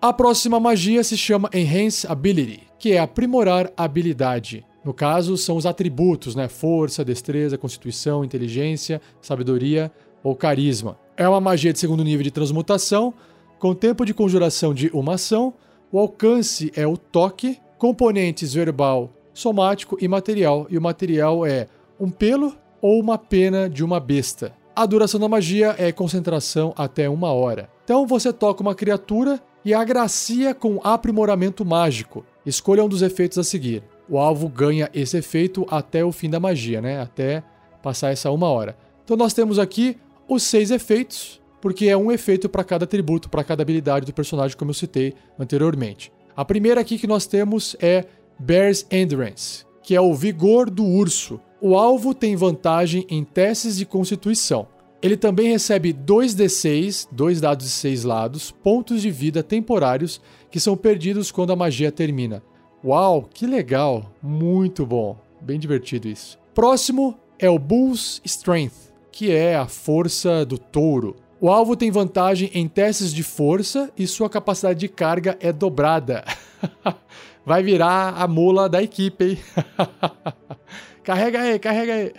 A 0.00 0.12
próxima 0.12 0.58
magia 0.58 1.04
se 1.04 1.16
chama 1.16 1.48
Enhance 1.54 2.06
Ability, 2.06 2.62
que 2.78 2.92
é 2.92 2.98
aprimorar 2.98 3.70
habilidade. 3.76 4.64
No 4.84 4.92
caso, 4.92 5.36
são 5.36 5.56
os 5.56 5.64
atributos, 5.64 6.34
né? 6.34 6.48
Força, 6.48 7.04
destreza, 7.04 7.56
constituição, 7.56 8.24
inteligência, 8.24 9.00
sabedoria 9.20 9.92
ou 10.24 10.34
carisma. 10.34 10.98
É 11.16 11.28
uma 11.28 11.40
magia 11.40 11.72
de 11.72 11.78
segundo 11.78 12.02
nível 12.02 12.24
de 12.24 12.32
transmutação, 12.32 13.14
com 13.60 13.74
tempo 13.74 14.04
de 14.04 14.12
conjuração 14.12 14.74
de 14.74 14.90
uma 14.92 15.14
ação. 15.14 15.54
O 15.92 16.00
alcance 16.00 16.72
é 16.74 16.84
o 16.84 16.96
toque, 16.96 17.60
componentes 17.78 18.54
verbal, 18.54 19.10
somático 19.32 19.96
e 20.00 20.08
material. 20.08 20.66
E 20.68 20.76
o 20.76 20.82
material 20.82 21.46
é 21.46 21.68
um 22.00 22.10
pelo 22.10 22.56
ou 22.82 23.00
uma 23.00 23.16
pena 23.16 23.70
de 23.70 23.84
uma 23.84 24.00
besta. 24.00 24.52
A 24.74 24.84
duração 24.84 25.20
da 25.20 25.28
magia 25.28 25.74
é 25.78 25.92
concentração 25.92 26.74
até 26.76 27.08
uma 27.08 27.32
hora. 27.32 27.70
Então 27.84 28.06
você 28.06 28.32
toca 28.32 28.62
uma 28.62 28.74
criatura 28.74 29.40
e 29.64 29.72
agracia 29.72 30.54
com 30.54 30.80
aprimoramento 30.82 31.64
mágico. 31.64 32.26
Escolha 32.44 32.82
um 32.82 32.88
dos 32.88 33.00
efeitos 33.02 33.38
a 33.38 33.44
seguir. 33.44 33.84
O 34.08 34.18
alvo 34.18 34.48
ganha 34.48 34.90
esse 34.92 35.16
efeito 35.16 35.64
até 35.70 36.04
o 36.04 36.10
fim 36.10 36.28
da 36.28 36.40
magia, 36.40 36.80
né? 36.80 37.00
Até 37.00 37.44
passar 37.82 38.10
essa 38.10 38.30
uma 38.30 38.48
hora. 38.48 38.76
Então 39.04 39.16
nós 39.16 39.32
temos 39.32 39.58
aqui 39.58 39.96
os 40.28 40.42
seis 40.42 40.70
efeitos, 40.70 41.40
porque 41.60 41.86
é 41.86 41.96
um 41.96 42.10
efeito 42.10 42.48
para 42.48 42.64
cada 42.64 42.84
atributo, 42.84 43.28
para 43.28 43.44
cada 43.44 43.62
habilidade 43.62 44.06
do 44.06 44.12
personagem, 44.12 44.56
como 44.56 44.70
eu 44.70 44.74
citei 44.74 45.14
anteriormente. 45.38 46.12
A 46.34 46.44
primeira 46.44 46.80
aqui 46.80 46.98
que 46.98 47.06
nós 47.06 47.26
temos 47.26 47.76
é 47.78 48.06
Bear's 48.38 48.86
Endurance, 48.90 49.64
que 49.82 49.94
é 49.94 50.00
o 50.00 50.14
vigor 50.14 50.70
do 50.70 50.84
urso. 50.84 51.40
O 51.60 51.76
alvo 51.76 52.14
tem 52.14 52.36
vantagem 52.36 53.06
em 53.08 53.24
testes 53.24 53.76
de 53.76 53.86
constituição. 53.86 54.66
Ele 55.02 55.16
também 55.16 55.50
recebe 55.50 55.92
2d6, 55.92 57.08
dois 57.10 57.40
dados 57.40 57.66
de 57.66 57.72
6 57.72 58.04
lados, 58.04 58.50
pontos 58.50 59.02
de 59.02 59.10
vida 59.10 59.42
temporários 59.42 60.20
que 60.50 60.60
são 60.60 60.76
perdidos 60.76 61.32
quando 61.32 61.52
a 61.52 61.56
magia 61.56 61.90
termina. 61.90 62.42
Uau, 62.84 63.28
que 63.32 63.46
legal! 63.46 64.12
Muito 64.22 64.86
bom. 64.86 65.16
Bem 65.40 65.58
divertido 65.58 66.08
isso. 66.08 66.38
Próximo 66.54 67.18
é 67.38 67.50
o 67.50 67.58
Bull's 67.58 68.20
Strength 68.24 68.92
que 69.12 69.30
é 69.30 69.54
a 69.54 69.68
força 69.68 70.44
do 70.44 70.56
touro. 70.56 71.14
O 71.38 71.50
alvo 71.50 71.76
tem 71.76 71.90
vantagem 71.90 72.50
em 72.54 72.66
testes 72.66 73.12
de 73.12 73.22
força 73.22 73.92
e 73.96 74.06
sua 74.06 74.30
capacidade 74.30 74.80
de 74.80 74.88
carga 74.88 75.36
é 75.38 75.52
dobrada. 75.52 76.24
Vai 77.44 77.62
virar 77.62 78.14
a 78.16 78.28
mula 78.28 78.68
da 78.68 78.82
equipe, 78.82 79.24
hein? 79.24 79.38
carrega 81.02 81.40
aí, 81.40 81.58
carrega 81.58 81.94
aí. 81.94 82.12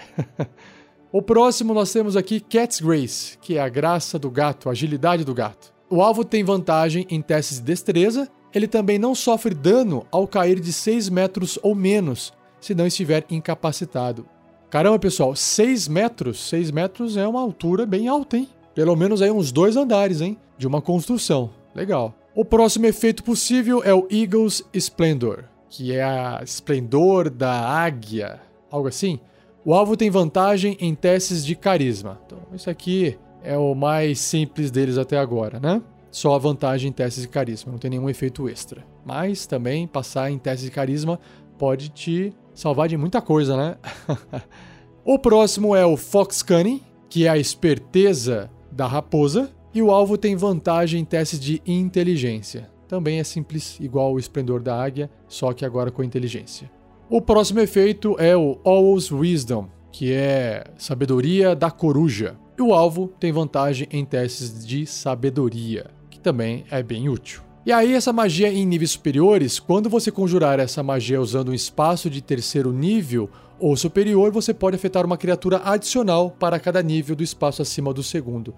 o 1.11 1.21
próximo 1.21 1.73
nós 1.73 1.91
temos 1.93 2.17
aqui 2.17 2.41
Cat's 2.41 2.81
Grace, 2.81 3.37
que 3.37 3.57
é 3.57 3.61
a 3.61 3.69
graça 3.69 4.19
do 4.19 4.29
gato, 4.29 4.67
a 4.67 4.73
agilidade 4.73 5.23
do 5.23 5.33
gato. 5.33 5.73
O 5.89 6.01
alvo 6.01 6.25
tem 6.25 6.43
vantagem 6.43 7.05
em 7.09 7.21
testes 7.21 7.59
de 7.59 7.65
destreza. 7.65 8.27
Ele 8.53 8.67
também 8.67 8.99
não 8.99 9.15
sofre 9.15 9.53
dano 9.53 10.05
ao 10.11 10.27
cair 10.27 10.59
de 10.59 10.73
6 10.73 11.09
metros 11.09 11.57
ou 11.63 11.73
menos, 11.73 12.33
se 12.59 12.75
não 12.75 12.85
estiver 12.85 13.25
incapacitado. 13.29 14.25
Caramba, 14.69 14.97
pessoal, 14.99 15.35
6 15.35 15.87
metros, 15.87 16.49
6 16.49 16.71
metros 16.71 17.15
é 17.15 17.27
uma 17.27 17.39
altura 17.39 17.85
bem 17.85 18.07
alta, 18.07 18.37
hein? 18.37 18.49
Pelo 18.73 18.95
menos 18.95 19.21
aí 19.21 19.29
uns 19.29 19.51
dois 19.51 19.77
andares, 19.77 20.19
hein? 20.19 20.37
De 20.57 20.65
uma 20.65 20.81
construção. 20.81 21.51
Legal. 21.75 22.13
O 22.35 22.43
próximo 22.43 22.87
efeito 22.87 23.23
possível 23.23 23.83
é 23.83 23.93
o 23.93 24.07
Eagle's 24.09 24.63
Splendor, 24.73 25.43
que 25.69 25.93
é 25.93 26.01
a 26.03 26.41
esplendor 26.43 27.29
da 27.29 27.51
águia, 27.51 28.41
algo 28.71 28.87
assim. 28.87 29.19
O 29.63 29.71
alvo 29.71 29.95
tem 29.95 30.09
vantagem 30.09 30.75
em 30.79 30.95
testes 30.95 31.45
de 31.45 31.55
carisma. 31.55 32.19
Então, 32.25 32.39
isso 32.51 32.71
aqui 32.71 33.19
é 33.43 33.55
o 33.55 33.75
mais 33.75 34.19
simples 34.19 34.71
deles 34.71 34.97
até 34.97 35.19
agora, 35.19 35.59
né? 35.59 35.79
Só 36.09 36.33
a 36.33 36.39
vantagem 36.39 36.89
em 36.89 36.91
testes 36.91 37.21
de 37.21 37.29
carisma, 37.29 37.71
não 37.71 37.77
tem 37.77 37.91
nenhum 37.91 38.09
efeito 38.09 38.49
extra. 38.49 38.83
Mas 39.05 39.45
também 39.45 39.85
passar 39.85 40.31
em 40.31 40.39
testes 40.39 40.65
de 40.65 40.71
carisma 40.71 41.19
pode 41.55 41.89
te 41.89 42.33
salvar 42.55 42.87
de 42.87 42.97
muita 42.97 43.21
coisa, 43.21 43.55
né? 43.55 43.77
o 45.05 45.19
próximo 45.19 45.75
é 45.75 45.85
o 45.85 45.95
Fox 45.95 46.41
Cunning, 46.41 46.81
que 47.07 47.27
é 47.27 47.29
a 47.29 47.37
esperteza 47.37 48.49
da 48.71 48.87
raposa, 48.87 49.51
e 49.73 49.81
o 49.81 49.91
alvo 49.91 50.17
tem 50.17 50.35
vantagem 50.35 51.01
em 51.01 51.05
testes 51.05 51.39
de 51.39 51.61
inteligência. 51.65 52.69
Também 52.87 53.19
é 53.19 53.23
simples, 53.23 53.77
igual 53.79 54.13
o 54.13 54.19
esplendor 54.19 54.61
da 54.61 54.79
águia, 54.81 55.09
só 55.27 55.51
que 55.51 55.65
agora 55.65 55.89
com 55.89 56.03
inteligência. 56.03 56.69
O 57.09 57.21
próximo 57.21 57.59
efeito 57.59 58.15
é 58.19 58.35
o 58.37 58.59
Owl's 58.63 59.11
Wisdom, 59.11 59.67
que 59.91 60.11
é 60.11 60.63
sabedoria 60.77 61.55
da 61.55 61.71
coruja. 61.71 62.35
E 62.57 62.61
o 62.61 62.73
alvo 62.73 63.07
tem 63.19 63.31
vantagem 63.31 63.87
em 63.91 64.05
testes 64.05 64.65
de 64.65 64.85
sabedoria, 64.85 65.87
que 66.09 66.19
também 66.19 66.65
é 66.69 66.83
bem 66.83 67.09
útil. 67.09 67.41
E 67.65 67.71
aí, 67.71 67.93
essa 67.93 68.11
magia 68.11 68.51
em 68.51 68.65
níveis 68.65 68.91
superiores, 68.91 69.57
quando 69.57 69.89
você 69.89 70.11
conjurar 70.11 70.59
essa 70.59 70.83
magia 70.83 71.21
usando 71.21 71.49
um 71.49 71.53
espaço 71.53 72.09
de 72.09 72.21
terceiro 72.21 72.73
nível 72.73 73.29
ou 73.59 73.75
superior, 73.77 74.31
você 74.31 74.53
pode 74.53 74.75
afetar 74.75 75.05
uma 75.05 75.17
criatura 75.17 75.61
adicional 75.63 76.29
para 76.29 76.59
cada 76.59 76.83
nível 76.83 77.15
do 77.15 77.23
espaço 77.23 77.61
acima 77.61 77.93
do 77.93 78.03
segundo. 78.03 78.53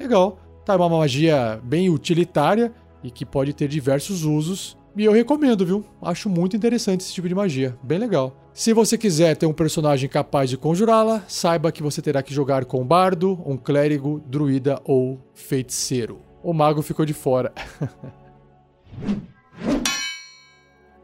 Legal, 0.00 0.38
tá 0.66 0.76
uma 0.76 0.88
magia 0.88 1.60
bem 1.62 1.88
utilitária 1.88 2.72
e 3.02 3.08
que 3.10 3.24
pode 3.24 3.52
ter 3.52 3.68
diversos 3.68 4.24
usos. 4.24 4.76
E 4.96 5.04
eu 5.04 5.12
recomendo, 5.12 5.64
viu? 5.64 5.84
Acho 6.02 6.28
muito 6.28 6.56
interessante 6.56 7.02
esse 7.02 7.12
tipo 7.12 7.28
de 7.28 7.34
magia, 7.34 7.78
bem 7.82 7.98
legal. 7.98 8.36
Se 8.52 8.72
você 8.72 8.98
quiser 8.98 9.36
ter 9.36 9.46
um 9.46 9.52
personagem 9.52 10.08
capaz 10.08 10.50
de 10.50 10.56
conjurá-la, 10.56 11.22
saiba 11.28 11.70
que 11.70 11.82
você 11.82 12.02
terá 12.02 12.20
que 12.20 12.34
jogar 12.34 12.64
com 12.64 12.80
um 12.80 12.84
bardo, 12.84 13.38
um 13.46 13.56
clérigo, 13.56 14.20
druida 14.26 14.80
ou 14.84 15.20
feiticeiro. 15.34 16.18
O 16.42 16.52
mago 16.52 16.82
ficou 16.82 17.06
de 17.06 17.14
fora. 17.14 17.52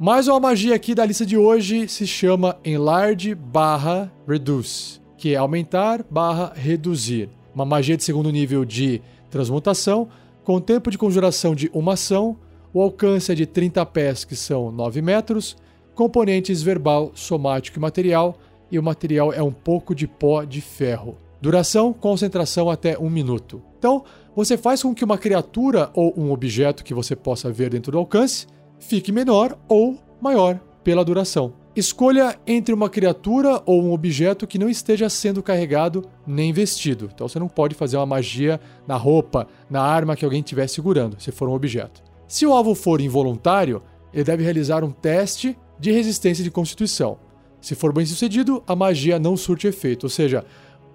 Mais 0.00 0.26
uma 0.26 0.40
magia 0.40 0.74
aqui 0.74 0.96
da 0.96 1.04
lista 1.04 1.24
de 1.24 1.36
hoje 1.36 1.86
se 1.86 2.04
chama 2.04 2.58
Enlarge 2.64 3.32
barra 3.36 4.10
Reduce, 4.26 5.00
que 5.16 5.34
é 5.34 5.36
aumentar 5.36 6.04
barra 6.10 6.52
reduzir. 6.56 7.28
Uma 7.54 7.64
magia 7.64 7.96
de 7.96 8.02
segundo 8.02 8.32
nível 8.32 8.64
de 8.64 9.00
transmutação, 9.32 10.08
com 10.44 10.60
tempo 10.60 10.90
de 10.90 10.98
conjuração 10.98 11.54
de 11.54 11.70
uma 11.72 11.94
ação, 11.94 12.36
o 12.72 12.80
alcance 12.82 13.32
é 13.32 13.34
de 13.34 13.46
30 13.46 13.84
pés, 13.86 14.24
que 14.24 14.36
são 14.36 14.70
9 14.70 15.00
metros, 15.00 15.56
componentes 15.94 16.62
verbal, 16.62 17.10
somático 17.14 17.78
e 17.78 17.80
material, 17.80 18.38
e 18.70 18.78
o 18.78 18.82
material 18.82 19.32
é 19.32 19.42
um 19.42 19.50
pouco 19.50 19.94
de 19.94 20.06
pó 20.06 20.44
de 20.44 20.60
ferro. 20.60 21.16
Duração, 21.40 21.92
concentração 21.92 22.70
até 22.70 22.98
um 22.98 23.10
minuto. 23.10 23.62
Então, 23.78 24.04
você 24.36 24.56
faz 24.56 24.82
com 24.82 24.94
que 24.94 25.04
uma 25.04 25.18
criatura 25.18 25.90
ou 25.94 26.14
um 26.16 26.30
objeto 26.30 26.84
que 26.84 26.94
você 26.94 27.16
possa 27.16 27.50
ver 27.50 27.70
dentro 27.70 27.92
do 27.92 27.98
alcance 27.98 28.46
fique 28.78 29.10
menor 29.10 29.58
ou 29.68 29.98
maior 30.20 30.60
pela 30.84 31.04
duração. 31.04 31.61
Escolha 31.74 32.38
entre 32.46 32.74
uma 32.74 32.90
criatura 32.90 33.62
ou 33.64 33.82
um 33.82 33.92
objeto 33.92 34.46
que 34.46 34.58
não 34.58 34.68
esteja 34.68 35.08
sendo 35.08 35.42
carregado 35.42 36.04
nem 36.26 36.52
vestido. 36.52 37.08
Então 37.14 37.26
você 37.26 37.38
não 37.38 37.48
pode 37.48 37.74
fazer 37.74 37.96
uma 37.96 38.04
magia 38.04 38.60
na 38.86 38.94
roupa, 38.94 39.48
na 39.70 39.80
arma 39.80 40.14
que 40.14 40.22
alguém 40.22 40.40
estiver 40.40 40.66
segurando, 40.68 41.18
se 41.18 41.32
for 41.32 41.48
um 41.48 41.54
objeto. 41.54 42.02
Se 42.28 42.44
o 42.44 42.52
alvo 42.52 42.74
for 42.74 43.00
involuntário, 43.00 43.82
ele 44.12 44.22
deve 44.22 44.44
realizar 44.44 44.84
um 44.84 44.90
teste 44.90 45.56
de 45.78 45.90
resistência 45.90 46.44
de 46.44 46.50
constituição. 46.50 47.16
Se 47.58 47.74
for 47.74 47.90
bem 47.90 48.04
sucedido, 48.04 48.62
a 48.66 48.76
magia 48.76 49.18
não 49.18 49.34
surte 49.34 49.66
efeito, 49.66 50.04
ou 50.04 50.10
seja, 50.10 50.44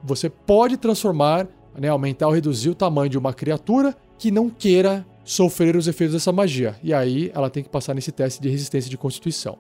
você 0.04 0.30
pode 0.30 0.78
transformar, 0.78 1.48
né, 1.76 1.90
aumentar 1.90 2.28
ou 2.28 2.34
reduzir 2.34 2.70
o 2.70 2.76
tamanho 2.76 3.10
de 3.10 3.18
uma 3.18 3.34
criatura 3.34 3.96
que 4.20 4.30
não 4.30 4.48
queira 4.48 5.04
sofrer 5.24 5.76
os 5.76 5.88
efeitos 5.88 6.14
dessa 6.14 6.32
magia. 6.32 6.76
E 6.84 6.94
aí 6.94 7.32
ela 7.34 7.50
tem 7.50 7.64
que 7.64 7.70
passar 7.70 7.96
nesse 7.96 8.12
teste 8.12 8.40
de 8.40 8.48
resistência 8.48 8.92
de 8.92 8.98
constituição. 8.98 9.58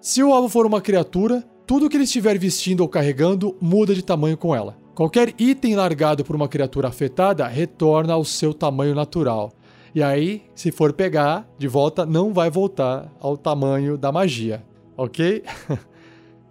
Se 0.00 0.22
o 0.22 0.32
alvo 0.32 0.48
for 0.48 0.66
uma 0.66 0.80
criatura, 0.80 1.42
tudo 1.66 1.88
que 1.88 1.96
ele 1.96 2.04
estiver 2.04 2.38
vestindo 2.38 2.80
ou 2.80 2.88
carregando 2.88 3.56
muda 3.60 3.94
de 3.94 4.02
tamanho 4.02 4.36
com 4.36 4.54
ela. 4.54 4.76
Qualquer 4.94 5.34
item 5.38 5.74
largado 5.74 6.24
por 6.24 6.36
uma 6.36 6.48
criatura 6.48 6.88
afetada 6.88 7.46
retorna 7.46 8.14
ao 8.14 8.24
seu 8.24 8.54
tamanho 8.54 8.94
natural. 8.94 9.52
E 9.94 10.02
aí, 10.02 10.44
se 10.54 10.70
for 10.70 10.92
pegar 10.92 11.48
de 11.58 11.66
volta, 11.66 12.06
não 12.06 12.32
vai 12.32 12.50
voltar 12.50 13.12
ao 13.18 13.36
tamanho 13.36 13.98
da 13.98 14.12
magia, 14.12 14.64
ok? 14.96 15.42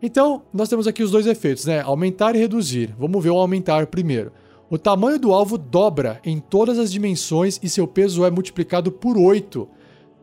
então, 0.02 0.44
nós 0.54 0.68
temos 0.68 0.88
aqui 0.88 1.02
os 1.02 1.12
dois 1.12 1.26
efeitos, 1.26 1.66
né? 1.66 1.82
Aumentar 1.82 2.36
e 2.36 2.40
reduzir. 2.40 2.94
Vamos 3.00 3.24
ver 3.24 3.30
o 3.30 3.38
aumentar 3.38 3.88
primeiro. 3.88 4.32
O 4.70 4.78
tamanho 4.78 5.20
do 5.20 5.32
alvo 5.32 5.58
dobra 5.58 6.20
em 6.26 6.40
todas 6.40 6.78
as 6.78 6.92
dimensões 6.92 7.60
e 7.62 7.70
seu 7.70 7.88
peso 7.88 8.26
é 8.26 8.32
multiplicado 8.32 8.92
por 8.92 9.18
8. 9.18 9.68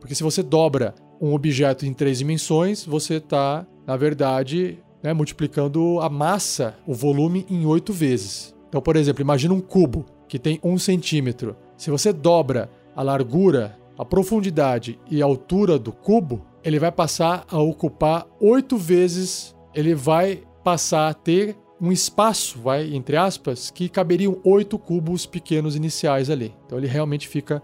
Porque 0.01 0.15
se 0.15 0.23
você 0.23 0.43
dobra 0.43 0.95
um 1.23 1.35
objeto 1.35 1.87
em 1.87 1.93
três 1.95 2.19
dimensões, 2.19 2.85
você 2.85 3.15
está, 3.15 3.65
na 3.87 3.97
verdade, 3.97 4.81
né, 5.01 5.13
multiplicando 5.13 6.01
a 6.01 6.11
massa, 6.11 6.75
o 6.85 6.93
volume, 6.93 7.47
em 7.49 7.65
oito 7.65 7.93
vezes. 7.93 8.53
Então, 8.69 8.83
por 8.83 8.97
exemplo, 8.97 9.23
imagina 9.23 9.55
um 9.55 9.61
cubo 9.61 10.05
que 10.27 10.37
tem 10.37 10.59
um 10.65 10.77
centímetro. 10.77 11.57
Se 11.77 11.91
você 11.91 12.13
dobra 12.13 12.69
a 12.97 13.03
largura, 13.05 13.79
a 13.97 14.05
profundidade 14.05 14.99
e 15.09 15.23
a 15.23 15.25
altura 15.25 15.79
do 15.79 15.93
cubo, 15.93 16.45
ele 16.65 16.81
vai 16.81 16.91
passar 16.91 17.45
a 17.49 17.61
ocupar 17.61 18.27
oito 18.41 18.77
vezes, 18.77 19.55
ele 19.73 19.95
vai 19.95 20.43
passar 20.65 21.09
a 21.09 21.15
ter 21.15 21.57
um 21.81 21.93
espaço, 21.93 22.59
vai, 22.59 22.95
entre 22.95 23.17
aspas, 23.17 23.71
que 23.71 23.89
caberiam 23.89 24.41
oito 24.45 24.77
cubos 24.77 25.25
pequenos 25.25 25.77
iniciais 25.77 26.31
ali. 26.31 26.53
Então 26.67 26.79
ele 26.79 26.89
realmente 26.89 27.29
fica 27.29 27.63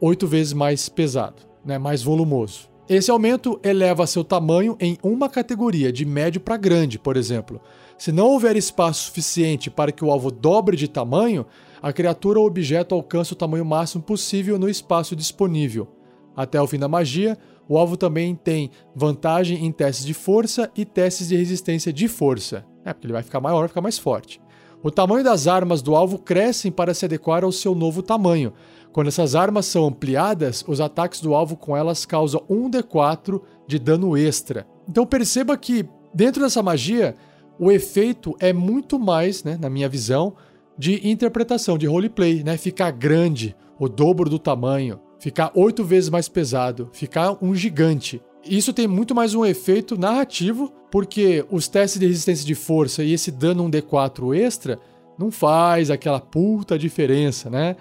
oito 0.00 0.28
vezes 0.28 0.52
mais 0.52 0.88
pesado, 0.88 1.42
né, 1.64 1.76
mais 1.76 2.02
volumoso. 2.02 2.69
Esse 2.90 3.08
aumento 3.08 3.60
eleva 3.62 4.04
seu 4.04 4.24
tamanho 4.24 4.76
em 4.80 4.98
uma 5.00 5.28
categoria, 5.28 5.92
de 5.92 6.04
médio 6.04 6.40
para 6.40 6.56
grande, 6.56 6.98
por 6.98 7.16
exemplo. 7.16 7.60
Se 7.96 8.10
não 8.10 8.26
houver 8.26 8.56
espaço 8.56 9.04
suficiente 9.04 9.70
para 9.70 9.92
que 9.92 10.04
o 10.04 10.10
alvo 10.10 10.28
dobre 10.28 10.76
de 10.76 10.88
tamanho, 10.88 11.46
a 11.80 11.92
criatura 11.92 12.40
ou 12.40 12.46
objeto 12.46 12.92
alcança 12.92 13.32
o 13.32 13.36
tamanho 13.36 13.64
máximo 13.64 14.02
possível 14.02 14.58
no 14.58 14.68
espaço 14.68 15.14
disponível. 15.14 15.86
Até 16.34 16.60
o 16.60 16.66
fim 16.66 16.80
da 16.80 16.88
magia, 16.88 17.38
o 17.68 17.78
alvo 17.78 17.96
também 17.96 18.34
tem 18.34 18.72
vantagem 18.92 19.64
em 19.64 19.70
testes 19.70 20.04
de 20.04 20.12
força 20.12 20.68
e 20.74 20.84
testes 20.84 21.28
de 21.28 21.36
resistência 21.36 21.92
de 21.92 22.08
força. 22.08 22.66
É, 22.84 22.92
porque 22.92 23.06
ele 23.06 23.12
vai 23.12 23.22
ficar 23.22 23.40
maior, 23.40 23.60
vai 23.60 23.68
ficar 23.68 23.82
mais 23.82 24.00
forte. 24.00 24.40
O 24.82 24.90
tamanho 24.90 25.22
das 25.22 25.46
armas 25.46 25.82
do 25.82 25.94
alvo 25.94 26.18
crescem 26.18 26.72
para 26.72 26.94
se 26.94 27.04
adequar 27.04 27.44
ao 27.44 27.52
seu 27.52 27.74
novo 27.74 28.02
tamanho. 28.02 28.52
Quando 28.92 29.08
essas 29.08 29.34
armas 29.34 29.66
são 29.66 29.86
ampliadas, 29.86 30.64
os 30.66 30.80
ataques 30.80 31.20
do 31.20 31.34
alvo 31.34 31.56
com 31.56 31.76
elas 31.76 32.04
causam 32.04 32.42
1d4 32.50 33.40
de 33.66 33.78
dano 33.78 34.16
extra. 34.16 34.66
Então 34.88 35.06
perceba 35.06 35.56
que 35.56 35.88
dentro 36.12 36.42
dessa 36.42 36.62
magia, 36.62 37.14
o 37.58 37.70
efeito 37.70 38.34
é 38.40 38.52
muito 38.52 38.98
mais, 38.98 39.44
né, 39.44 39.58
na 39.60 39.70
minha 39.70 39.88
visão, 39.88 40.34
de 40.76 41.06
interpretação, 41.08 41.76
de 41.76 41.86
roleplay, 41.86 42.42
né? 42.42 42.56
Ficar 42.56 42.90
grande, 42.90 43.54
o 43.78 43.86
dobro 43.86 44.30
do 44.30 44.38
tamanho, 44.38 44.98
ficar 45.18 45.52
oito 45.54 45.84
vezes 45.84 46.08
mais 46.08 46.26
pesado, 46.26 46.88
ficar 46.92 47.36
um 47.42 47.54
gigante. 47.54 48.20
Isso 48.42 48.72
tem 48.72 48.88
muito 48.88 49.14
mais 49.14 49.34
um 49.34 49.44
efeito 49.44 50.00
narrativo, 50.00 50.72
porque 50.90 51.44
os 51.50 51.68
testes 51.68 52.00
de 52.00 52.06
resistência 52.06 52.46
de 52.46 52.54
força 52.54 53.04
e 53.04 53.12
esse 53.12 53.30
dano 53.30 53.62
1d4 53.68 54.34
extra 54.34 54.78
não 55.18 55.30
faz 55.30 55.90
aquela 55.90 56.18
puta 56.18 56.78
diferença, 56.78 57.50
né? 57.50 57.76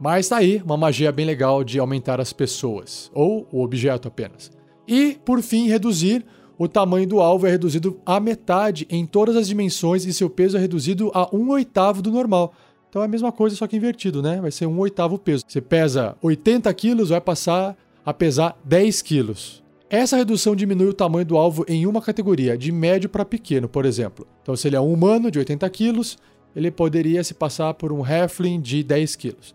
Mas 0.00 0.28
tá 0.28 0.36
aí 0.38 0.60
uma 0.64 0.76
magia 0.76 1.12
bem 1.12 1.24
legal 1.24 1.62
de 1.62 1.78
aumentar 1.78 2.20
as 2.20 2.32
pessoas, 2.32 3.10
ou 3.14 3.46
o 3.52 3.62
objeto 3.62 4.08
apenas. 4.08 4.50
E, 4.86 5.18
por 5.24 5.42
fim, 5.42 5.68
reduzir. 5.68 6.24
O 6.56 6.68
tamanho 6.68 7.04
do 7.04 7.20
alvo 7.20 7.48
é 7.48 7.50
reduzido 7.50 8.00
à 8.06 8.20
metade 8.20 8.86
em 8.88 9.04
todas 9.04 9.34
as 9.34 9.48
dimensões 9.48 10.06
e 10.06 10.12
seu 10.12 10.30
peso 10.30 10.56
é 10.56 10.60
reduzido 10.60 11.10
a 11.12 11.28
um 11.34 11.50
oitavo 11.50 12.00
do 12.00 12.12
normal. 12.12 12.54
Então 12.88 13.02
é 13.02 13.06
a 13.06 13.08
mesma 13.08 13.32
coisa, 13.32 13.56
só 13.56 13.66
que 13.66 13.76
invertido, 13.76 14.22
né? 14.22 14.40
Vai 14.40 14.52
ser 14.52 14.66
um 14.66 14.78
oitavo 14.78 15.18
peso. 15.18 15.42
Você 15.48 15.60
pesa 15.60 16.16
80 16.22 16.72
quilos, 16.74 17.08
vai 17.08 17.20
passar 17.20 17.76
a 18.06 18.14
pesar 18.14 18.56
10 18.64 19.02
quilos. 19.02 19.64
Essa 19.90 20.16
redução 20.16 20.54
diminui 20.54 20.86
o 20.86 20.94
tamanho 20.94 21.26
do 21.26 21.36
alvo 21.36 21.64
em 21.66 21.86
uma 21.86 22.00
categoria, 22.00 22.56
de 22.56 22.70
médio 22.70 23.08
para 23.08 23.24
pequeno, 23.24 23.68
por 23.68 23.84
exemplo. 23.84 24.26
Então, 24.42 24.54
se 24.54 24.68
ele 24.68 24.76
é 24.76 24.80
um 24.80 24.92
humano 24.92 25.28
de 25.28 25.40
80 25.40 25.68
quilos, 25.70 26.16
ele 26.54 26.70
poderia 26.70 27.24
se 27.24 27.34
passar 27.34 27.74
por 27.74 27.92
um 27.92 28.04
halfling 28.04 28.60
de 28.60 28.84
10 28.84 29.16
quilos. 29.16 29.54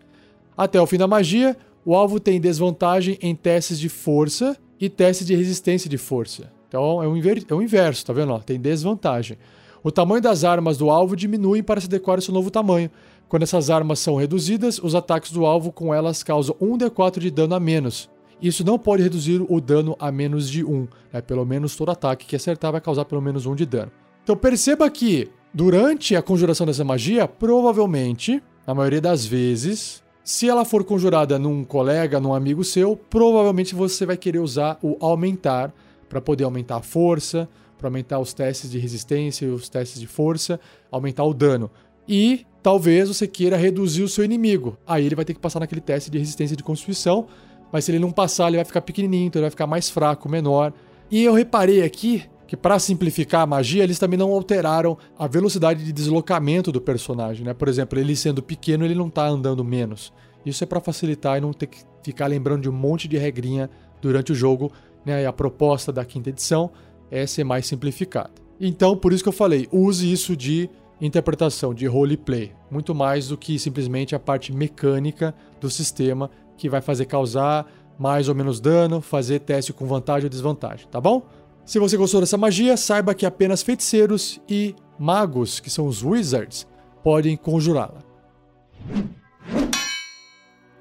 Até 0.56 0.80
o 0.80 0.86
fim 0.86 0.98
da 0.98 1.06
magia, 1.06 1.56
o 1.84 1.94
alvo 1.94 2.20
tem 2.20 2.40
desvantagem 2.40 3.18
em 3.20 3.34
testes 3.34 3.78
de 3.78 3.88
força 3.88 4.56
e 4.78 4.88
testes 4.88 5.26
de 5.26 5.34
resistência 5.34 5.88
de 5.88 5.98
força. 5.98 6.52
Então 6.68 7.02
é 7.02 7.06
o, 7.06 7.16
é 7.16 7.54
o 7.54 7.62
inverso, 7.62 8.06
tá 8.06 8.12
vendo? 8.12 8.38
tem 8.40 8.60
desvantagem. 8.60 9.36
O 9.82 9.90
tamanho 9.90 10.20
das 10.20 10.44
armas 10.44 10.76
do 10.76 10.90
alvo 10.90 11.16
diminui 11.16 11.62
para 11.62 11.80
se 11.80 11.86
adequar 11.86 12.18
ao 12.18 12.22
seu 12.22 12.34
novo 12.34 12.50
tamanho. 12.50 12.90
Quando 13.28 13.44
essas 13.44 13.70
armas 13.70 13.98
são 13.98 14.16
reduzidas, 14.16 14.78
os 14.78 14.94
ataques 14.94 15.32
do 15.32 15.46
alvo 15.46 15.72
com 15.72 15.94
elas 15.94 16.22
causam 16.22 16.54
1d4 16.60 17.18
de 17.18 17.30
dano 17.30 17.54
a 17.54 17.60
menos. 17.60 18.10
Isso 18.42 18.64
não 18.64 18.78
pode 18.78 19.02
reduzir 19.02 19.44
o 19.48 19.60
dano 19.60 19.96
a 19.98 20.10
menos 20.10 20.48
de 20.50 20.64
1. 20.64 20.88
Né? 21.12 21.20
Pelo 21.20 21.44
menos 21.44 21.76
todo 21.76 21.90
ataque 21.90 22.26
que 22.26 22.36
acertar 22.36 22.72
vai 22.72 22.80
causar 22.80 23.04
pelo 23.04 23.20
menos 23.22 23.46
1 23.46 23.54
de 23.54 23.66
dano. 23.66 23.92
Então 24.22 24.36
perceba 24.36 24.88
que, 24.90 25.28
durante 25.52 26.14
a 26.14 26.22
conjuração 26.22 26.66
dessa 26.66 26.84
magia, 26.84 27.26
provavelmente, 27.26 28.42
na 28.66 28.74
maioria 28.74 29.00
das 29.00 29.24
vezes, 29.24 29.99
se 30.22 30.48
ela 30.48 30.64
for 30.64 30.84
conjurada 30.84 31.38
num 31.38 31.64
colega, 31.64 32.20
num 32.20 32.34
amigo 32.34 32.62
seu, 32.62 32.96
provavelmente 32.96 33.74
você 33.74 34.04
vai 34.06 34.16
querer 34.16 34.38
usar 34.38 34.78
o 34.82 34.96
aumentar 35.00 35.72
para 36.08 36.20
poder 36.20 36.44
aumentar 36.44 36.76
a 36.76 36.82
força, 36.82 37.48
para 37.78 37.88
aumentar 37.88 38.18
os 38.18 38.32
testes 38.34 38.70
de 38.70 38.78
resistência 38.78 39.46
e 39.46 39.48
os 39.48 39.68
testes 39.68 40.00
de 40.00 40.06
força, 40.06 40.60
aumentar 40.90 41.24
o 41.24 41.32
dano. 41.32 41.70
E 42.06 42.44
talvez 42.62 43.08
você 43.08 43.26
queira 43.26 43.56
reduzir 43.56 44.02
o 44.02 44.08
seu 44.08 44.24
inimigo. 44.24 44.76
Aí 44.86 45.06
ele 45.06 45.14
vai 45.14 45.24
ter 45.24 45.34
que 45.34 45.40
passar 45.40 45.60
naquele 45.60 45.80
teste 45.80 46.10
de 46.10 46.18
resistência 46.18 46.56
de 46.56 46.62
constituição 46.62 47.26
mas 47.72 47.84
se 47.84 47.90
ele 47.90 47.98
não 47.98 48.10
passar, 48.10 48.48
ele 48.48 48.56
vai 48.56 48.64
ficar 48.64 48.80
pequenininho, 48.80 49.26
então 49.26 49.40
ele 49.40 49.44
vai 49.44 49.50
ficar 49.50 49.66
mais 49.66 49.88
fraco, 49.88 50.28
menor. 50.28 50.72
E 51.10 51.22
eu 51.22 51.32
reparei 51.32 51.82
aqui 51.82 52.24
que 52.50 52.56
para 52.56 52.80
simplificar 52.80 53.42
a 53.42 53.46
magia, 53.46 53.84
eles 53.84 53.96
também 53.96 54.18
não 54.18 54.32
alteraram 54.32 54.98
a 55.16 55.28
velocidade 55.28 55.84
de 55.84 55.92
deslocamento 55.92 56.72
do 56.72 56.80
personagem, 56.80 57.44
né? 57.44 57.54
Por 57.54 57.68
exemplo, 57.68 57.96
ele 57.96 58.16
sendo 58.16 58.42
pequeno, 58.42 58.84
ele 58.84 58.96
não 58.96 59.08
tá 59.08 59.24
andando 59.24 59.64
menos. 59.64 60.12
Isso 60.44 60.64
é 60.64 60.66
para 60.66 60.80
facilitar 60.80 61.38
e 61.38 61.40
não 61.40 61.52
ter 61.52 61.68
que 61.68 61.78
ficar 62.02 62.26
lembrando 62.26 62.62
de 62.62 62.68
um 62.68 62.72
monte 62.72 63.06
de 63.06 63.16
regrinha 63.16 63.70
durante 64.02 64.32
o 64.32 64.34
jogo, 64.34 64.72
né? 65.06 65.22
E 65.22 65.26
a 65.26 65.32
proposta 65.32 65.92
da 65.92 66.04
quinta 66.04 66.30
edição 66.30 66.72
é 67.08 67.24
ser 67.24 67.44
mais 67.44 67.66
simplificada. 67.66 68.32
Então, 68.60 68.96
por 68.96 69.12
isso 69.12 69.22
que 69.22 69.28
eu 69.28 69.32
falei, 69.32 69.68
use 69.70 70.10
isso 70.10 70.36
de 70.36 70.68
interpretação, 71.00 71.72
de 71.72 71.86
roleplay, 71.86 72.52
muito 72.68 72.92
mais 72.96 73.28
do 73.28 73.38
que 73.38 73.60
simplesmente 73.60 74.16
a 74.16 74.18
parte 74.18 74.52
mecânica 74.52 75.32
do 75.60 75.70
sistema 75.70 76.28
que 76.56 76.68
vai 76.68 76.80
fazer 76.80 77.04
causar 77.04 77.64
mais 77.96 78.28
ou 78.28 78.34
menos 78.34 78.58
dano, 78.60 79.00
fazer 79.00 79.38
teste 79.38 79.72
com 79.72 79.86
vantagem 79.86 80.24
ou 80.24 80.30
desvantagem, 80.30 80.88
tá 80.90 81.00
bom? 81.00 81.22
Se 81.70 81.78
você 81.78 81.96
gostou 81.96 82.20
dessa 82.20 82.36
magia, 82.36 82.76
saiba 82.76 83.14
que 83.14 83.24
apenas 83.24 83.62
feiticeiros 83.62 84.40
e 84.48 84.74
magos, 84.98 85.60
que 85.60 85.70
são 85.70 85.86
os 85.86 86.02
wizards, 86.02 86.66
podem 87.00 87.36
conjurá-la. 87.36 88.00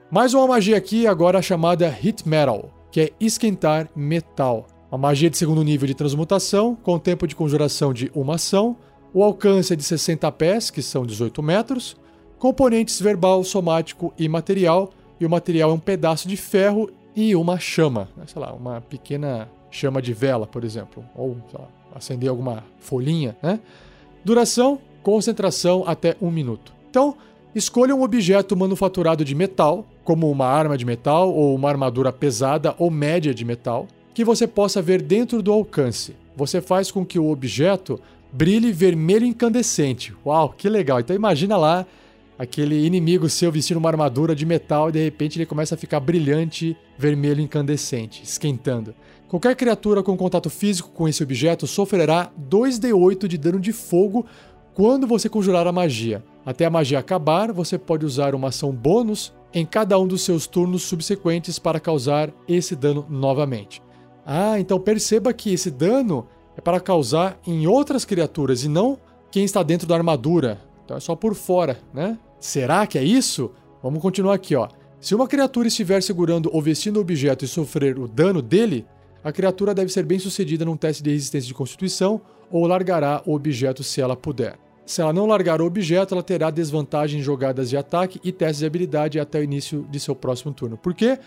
Mais 0.09 0.33
uma 0.33 0.47
magia 0.47 0.75
aqui, 0.75 1.05
agora 1.05 1.43
chamada 1.43 1.87
Hit 1.87 2.27
Metal, 2.27 2.73
que 2.91 3.01
é 3.01 3.11
esquentar 3.19 3.87
metal. 3.95 4.65
Uma 4.91 4.97
magia 4.97 5.29
de 5.29 5.37
segundo 5.37 5.63
nível 5.63 5.85
de 5.85 5.93
transmutação, 5.93 6.75
com 6.81 6.97
tempo 6.97 7.27
de 7.27 7.35
conjuração 7.35 7.93
de 7.93 8.11
uma 8.15 8.33
ação, 8.33 8.75
o 9.13 9.23
alcance 9.23 9.71
é 9.71 9.75
de 9.75 9.83
60 9.83 10.31
pés, 10.31 10.71
que 10.71 10.81
são 10.81 11.05
18 11.05 11.43
metros, 11.43 11.95
componentes 12.39 12.99
verbal, 12.99 13.43
somático 13.43 14.11
e 14.17 14.27
material, 14.27 14.89
e 15.19 15.25
o 15.27 15.29
material 15.29 15.69
é 15.69 15.73
um 15.73 15.79
pedaço 15.79 16.27
de 16.27 16.35
ferro 16.35 16.89
e 17.15 17.35
uma 17.35 17.59
chama, 17.59 18.09
né? 18.17 18.23
sei 18.25 18.41
lá, 18.41 18.51
uma 18.53 18.81
pequena 18.81 19.47
chama 19.71 20.01
de 20.01 20.13
vela, 20.13 20.47
por 20.47 20.63
exemplo, 20.63 21.03
ou 21.15 21.37
lá, 21.53 21.67
acender 21.95 22.29
alguma 22.29 22.63
folhinha, 22.79 23.35
né? 23.41 23.59
Duração, 24.23 24.79
concentração 25.01 25.83
até 25.85 26.15
um 26.21 26.29
minuto. 26.29 26.73
Então, 26.89 27.15
escolha 27.53 27.95
um 27.95 28.03
objeto 28.03 28.55
manufaturado 28.55 29.23
de 29.23 29.33
metal, 29.33 29.85
como 30.03 30.29
uma 30.29 30.45
arma 30.45 30.77
de 30.77 30.85
metal 30.85 31.33
ou 31.33 31.55
uma 31.55 31.69
armadura 31.69 32.11
pesada 32.11 32.75
ou 32.77 32.89
média 32.89 33.33
de 33.33 33.45
metal, 33.45 33.87
que 34.13 34.25
você 34.25 34.47
possa 34.47 34.81
ver 34.81 35.01
dentro 35.01 35.41
do 35.41 35.51
alcance. 35.51 36.15
Você 36.35 36.61
faz 36.61 36.91
com 36.91 37.05
que 37.05 37.19
o 37.19 37.29
objeto 37.29 37.99
brilhe 38.31 38.71
vermelho 38.71 39.25
incandescente. 39.25 40.13
Uau, 40.25 40.53
que 40.57 40.69
legal! 40.69 40.99
Então 40.99 41.15
imagina 41.15 41.57
lá 41.57 41.85
aquele 42.37 42.85
inimigo 42.85 43.27
seu 43.27 43.51
vestindo 43.51 43.77
uma 43.77 43.89
armadura 43.89 44.33
de 44.33 44.45
metal 44.45 44.89
e 44.89 44.93
de 44.93 45.03
repente 45.03 45.37
ele 45.37 45.45
começa 45.45 45.75
a 45.75 45.77
ficar 45.77 45.99
brilhante, 45.99 46.75
vermelho 46.97 47.41
incandescente, 47.41 48.23
esquentando. 48.23 48.95
Qualquer 49.29 49.55
criatura 49.55 50.01
com 50.01 50.17
contato 50.17 50.49
físico 50.49 50.89
com 50.89 51.07
esse 51.07 51.21
objeto 51.21 51.67
sofrerá 51.67 52.31
2d8 52.49 53.27
de 53.27 53.37
dano 53.37 53.59
de 53.59 53.71
fogo 53.71 54.25
quando 54.73 55.05
você 55.05 55.29
conjurar 55.29 55.67
a 55.67 55.71
magia. 55.71 56.23
Até 56.43 56.65
a 56.65 56.69
magia 56.69 56.97
acabar, 56.97 57.53
você 57.53 57.77
pode 57.77 58.03
usar 58.07 58.33
uma 58.33 58.47
ação 58.47 58.71
bônus 58.71 59.31
em 59.53 59.67
cada 59.67 59.99
um 59.99 60.07
dos 60.07 60.23
seus 60.23 60.47
turnos 60.47 60.81
subsequentes 60.81 61.59
para 61.59 61.79
causar 61.79 62.31
esse 62.47 62.75
dano 62.75 63.05
novamente. 63.07 63.83
Ah, 64.25 64.59
então 64.59 64.79
perceba 64.79 65.31
que 65.31 65.53
esse 65.53 65.69
dano 65.69 66.25
é 66.57 66.61
para 66.61 66.79
causar 66.79 67.39
em 67.45 67.67
outras 67.67 68.05
criaturas 68.05 68.63
e 68.63 68.67
não 68.67 68.97
quem 69.29 69.45
está 69.45 69.61
dentro 69.61 69.87
da 69.87 69.95
armadura. 69.95 70.59
Então 70.83 70.97
é 70.97 70.99
só 70.99 71.15
por 71.15 71.35
fora, 71.35 71.77
né? 71.93 72.17
Será 72.39 72.87
que 72.87 72.97
é 72.97 73.03
isso? 73.03 73.51
Vamos 73.83 74.01
continuar 74.01 74.33
aqui, 74.33 74.55
ó. 74.55 74.69
Se 74.99 75.13
uma 75.13 75.27
criatura 75.27 75.67
estiver 75.67 76.01
segurando 76.01 76.49
ou 76.51 76.59
vestindo 76.63 76.97
o 76.97 77.01
objeto 77.01 77.45
e 77.45 77.47
sofrer 77.47 77.99
o 77.99 78.07
dano 78.07 78.41
dele, 78.41 78.87
a 79.23 79.31
criatura 79.31 79.73
deve 79.73 79.91
ser 79.91 80.03
bem 80.03 80.19
sucedida 80.19 80.63
num 80.63 80.77
teste 80.77 81.03
de 81.03 81.11
resistência 81.11 81.47
de 81.47 81.53
constituição 81.53 82.21
ou 82.51 82.65
largará 82.65 83.21
o 83.25 83.33
objeto 83.33 83.83
se 83.83 84.01
ela 84.01 84.15
puder. 84.15 84.57
Se 84.85 85.01
ela 85.01 85.13
não 85.13 85.27
largar 85.27 85.61
o 85.61 85.65
objeto, 85.65 86.15
ela 86.15 86.23
terá 86.23 86.49
desvantagem 86.49 87.19
em 87.19 87.23
jogadas 87.23 87.69
de 87.69 87.77
ataque 87.77 88.19
e 88.23 88.31
testes 88.31 88.59
de 88.59 88.65
habilidade 88.65 89.19
até 89.19 89.39
o 89.39 89.43
início 89.43 89.85
de 89.89 89.99
seu 89.99 90.15
próximo 90.15 90.51
turno. 90.51 90.77
Por 90.77 90.95
quê? 90.95 91.19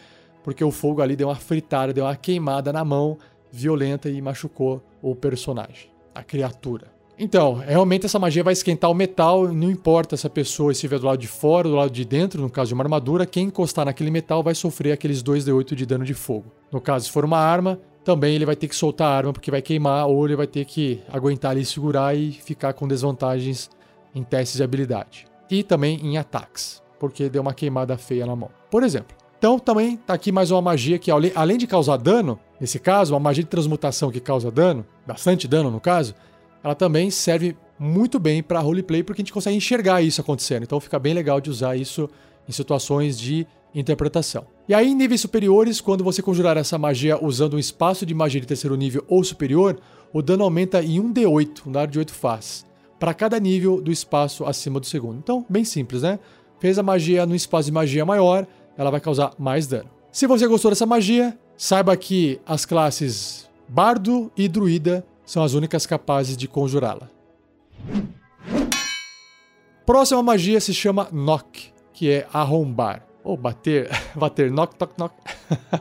Porque 0.42 0.64
o 0.64 0.72
fogo 0.72 1.00
ali 1.00 1.14
deu 1.14 1.28
uma 1.28 1.36
fritada, 1.36 1.92
deu 1.92 2.04
uma 2.04 2.16
queimada 2.16 2.72
na 2.72 2.84
mão 2.84 3.18
violenta 3.52 4.08
e 4.08 4.20
machucou 4.20 4.82
o 5.00 5.14
personagem, 5.14 5.90
a 6.14 6.24
criatura. 6.24 7.01
Então, 7.18 7.54
realmente 7.54 8.06
essa 8.06 8.18
magia 8.18 8.42
vai 8.42 8.52
esquentar 8.52 8.90
o 8.90 8.94
metal, 8.94 9.46
não 9.48 9.70
importa 9.70 10.16
se 10.16 10.26
a 10.26 10.30
pessoa 10.30 10.72
estiver 10.72 10.98
do 10.98 11.06
lado 11.06 11.18
de 11.18 11.28
fora 11.28 11.68
ou 11.68 11.74
do 11.74 11.78
lado 11.78 11.90
de 11.90 12.04
dentro, 12.04 12.40
no 12.40 12.50
caso 12.50 12.68
de 12.68 12.74
uma 12.74 12.82
armadura, 12.82 13.26
quem 13.26 13.46
encostar 13.46 13.84
naquele 13.84 14.10
metal 14.10 14.42
vai 14.42 14.54
sofrer 14.54 14.92
aqueles 14.92 15.22
2d8 15.22 15.74
de 15.74 15.86
dano 15.86 16.04
de 16.04 16.14
fogo. 16.14 16.46
No 16.72 16.80
caso, 16.80 17.04
se 17.04 17.12
for 17.12 17.24
uma 17.24 17.38
arma, 17.38 17.78
também 18.02 18.34
ele 18.34 18.46
vai 18.46 18.56
ter 18.56 18.66
que 18.66 18.74
soltar 18.74 19.08
a 19.08 19.16
arma 19.16 19.32
porque 19.32 19.50
vai 19.50 19.62
queimar, 19.62 20.06
ou 20.06 20.24
ele 20.24 20.34
vai 20.34 20.46
ter 20.46 20.64
que 20.64 21.00
aguentar 21.12 21.52
ali, 21.52 21.64
segurar 21.64 22.16
e 22.16 22.32
ficar 22.32 22.72
com 22.72 22.88
desvantagens 22.88 23.70
em 24.14 24.22
testes 24.22 24.56
de 24.56 24.62
habilidade. 24.62 25.26
E 25.50 25.62
também 25.62 26.00
em 26.02 26.16
ataques, 26.16 26.82
porque 26.98 27.28
deu 27.28 27.42
uma 27.42 27.54
queimada 27.54 27.96
feia 27.96 28.26
na 28.26 28.34
mão. 28.34 28.50
Por 28.70 28.82
exemplo. 28.82 29.16
Então 29.38 29.58
também 29.58 29.96
tá 29.96 30.14
aqui 30.14 30.30
mais 30.30 30.52
uma 30.52 30.62
magia 30.62 31.00
que, 31.00 31.10
além 31.10 31.58
de 31.58 31.66
causar 31.66 31.96
dano, 31.96 32.38
nesse 32.60 32.78
caso, 32.78 33.12
uma 33.12 33.18
magia 33.18 33.42
de 33.42 33.50
transmutação 33.50 34.08
que 34.08 34.20
causa 34.20 34.52
dano, 34.52 34.86
bastante 35.04 35.48
dano 35.48 35.68
no 35.68 35.80
caso, 35.80 36.14
ela 36.62 36.74
também 36.74 37.10
serve 37.10 37.56
muito 37.78 38.18
bem 38.18 38.42
para 38.42 38.60
roleplay 38.60 39.02
porque 39.02 39.20
a 39.20 39.24
gente 39.24 39.32
consegue 39.32 39.56
enxergar 39.56 40.02
isso 40.02 40.20
acontecendo. 40.20 40.62
Então 40.62 40.78
fica 40.78 40.98
bem 40.98 41.14
legal 41.14 41.40
de 41.40 41.50
usar 41.50 41.76
isso 41.76 42.08
em 42.48 42.52
situações 42.52 43.18
de 43.18 43.46
interpretação. 43.74 44.46
E 44.68 44.74
aí, 44.74 44.90
em 44.90 44.94
níveis 44.94 45.20
superiores, 45.20 45.80
quando 45.80 46.04
você 46.04 46.22
conjurar 46.22 46.56
essa 46.56 46.78
magia 46.78 47.22
usando 47.22 47.54
um 47.54 47.58
espaço 47.58 48.04
de 48.04 48.14
magia 48.14 48.40
de 48.40 48.46
terceiro 48.46 48.76
nível 48.76 49.04
ou 49.08 49.24
superior, 49.24 49.78
o 50.12 50.22
dano 50.22 50.44
aumenta 50.44 50.82
em 50.82 51.00
1d8, 51.00 51.66
um 51.66 51.72
dado 51.72 51.90
de 51.90 51.98
8 51.98 52.12
faces, 52.12 52.66
para 52.98 53.14
cada 53.14 53.40
nível 53.40 53.80
do 53.80 53.90
espaço 53.90 54.44
acima 54.44 54.78
do 54.78 54.86
segundo. 54.86 55.18
Então, 55.18 55.44
bem 55.48 55.64
simples, 55.64 56.02
né? 56.02 56.18
Fez 56.60 56.78
a 56.78 56.82
magia 56.82 57.26
no 57.26 57.34
espaço 57.34 57.66
de 57.66 57.72
magia 57.72 58.04
maior, 58.04 58.46
ela 58.76 58.90
vai 58.90 59.00
causar 59.00 59.32
mais 59.38 59.66
dano. 59.66 59.88
Se 60.12 60.26
você 60.26 60.46
gostou 60.46 60.70
dessa 60.70 60.86
magia, 60.86 61.36
saiba 61.56 61.96
que 61.96 62.38
as 62.46 62.64
classes 62.64 63.48
Bardo 63.68 64.30
e 64.36 64.46
Druida 64.46 65.04
são 65.24 65.42
as 65.42 65.54
únicas 65.54 65.86
capazes 65.86 66.36
de 66.36 66.48
conjurá-la. 66.48 67.08
Próxima 69.84 70.22
magia 70.22 70.60
se 70.60 70.72
chama 70.72 71.08
Knock, 71.10 71.72
que 71.92 72.10
é 72.10 72.26
arrombar. 72.32 73.06
Ou 73.24 73.36
bater, 73.36 73.88
bater, 74.14 74.50
knock, 74.50 74.76
knock, 74.78 74.94
knock. 74.98 75.14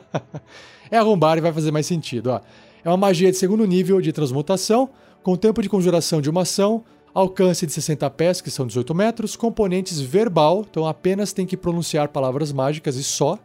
é 0.89 0.97
arrombar 0.97 1.37
e 1.37 1.41
vai 1.41 1.53
fazer 1.53 1.71
mais 1.71 1.85
sentido. 1.85 2.31
Ó. 2.31 2.41
É 2.83 2.89
uma 2.89 2.97
magia 2.97 3.31
de 3.31 3.37
segundo 3.37 3.65
nível 3.65 4.01
de 4.01 4.11
transmutação, 4.11 4.89
com 5.23 5.35
tempo 5.35 5.61
de 5.61 5.69
conjuração 5.69 6.21
de 6.21 6.29
uma 6.29 6.41
ação, 6.41 6.83
alcance 7.13 7.65
de 7.65 7.73
60 7.73 8.09
pés, 8.11 8.41
que 8.41 8.49
são 8.49 8.65
18 8.65 8.93
metros, 8.95 9.35
componentes 9.35 9.99
verbal, 9.99 10.65
então 10.69 10.87
apenas 10.87 11.33
tem 11.33 11.45
que 11.45 11.57
pronunciar 11.57 12.07
palavras 12.07 12.51
mágicas 12.51 12.95
e 12.95 13.03
só, 13.03 13.37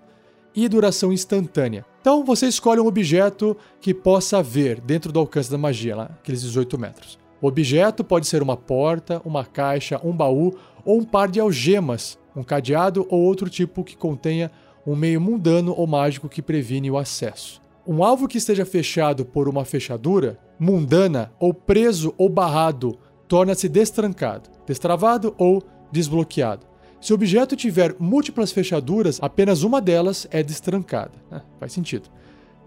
e 0.54 0.68
duração 0.68 1.12
instantânea. 1.12 1.84
Então 2.06 2.24
você 2.24 2.46
escolhe 2.46 2.80
um 2.80 2.86
objeto 2.86 3.56
que 3.80 3.92
possa 3.92 4.40
ver 4.40 4.80
dentro 4.80 5.10
do 5.10 5.18
alcance 5.18 5.50
da 5.50 5.58
magia, 5.58 5.96
lá, 5.96 6.04
aqueles 6.04 6.40
18 6.40 6.78
metros. 6.78 7.18
O 7.42 7.48
objeto 7.48 8.04
pode 8.04 8.28
ser 8.28 8.44
uma 8.44 8.56
porta, 8.56 9.20
uma 9.24 9.44
caixa, 9.44 10.00
um 10.04 10.12
baú 10.12 10.54
ou 10.84 11.00
um 11.00 11.04
par 11.04 11.28
de 11.28 11.40
algemas, 11.40 12.16
um 12.36 12.44
cadeado 12.44 13.04
ou 13.10 13.22
outro 13.22 13.50
tipo 13.50 13.82
que 13.82 13.96
contenha 13.96 14.52
um 14.86 14.94
meio 14.94 15.20
mundano 15.20 15.74
ou 15.76 15.84
mágico 15.84 16.28
que 16.28 16.40
previne 16.40 16.92
o 16.92 16.96
acesso. 16.96 17.60
Um 17.84 18.04
alvo 18.04 18.28
que 18.28 18.38
esteja 18.38 18.64
fechado 18.64 19.24
por 19.24 19.48
uma 19.48 19.64
fechadura, 19.64 20.38
mundana 20.60 21.32
ou 21.40 21.52
preso 21.52 22.14
ou 22.16 22.28
barrado, 22.28 22.96
torna-se 23.26 23.68
destrancado, 23.68 24.48
destravado 24.64 25.34
ou 25.36 25.60
desbloqueado. 25.90 26.68
Se 27.00 27.12
o 27.12 27.14
objeto 27.14 27.54
tiver 27.54 27.94
múltiplas 27.98 28.52
fechaduras, 28.52 29.18
apenas 29.22 29.62
uma 29.62 29.80
delas 29.80 30.26
é 30.30 30.42
destrancada. 30.42 31.12
É, 31.30 31.40
faz 31.60 31.72
sentido. 31.72 32.08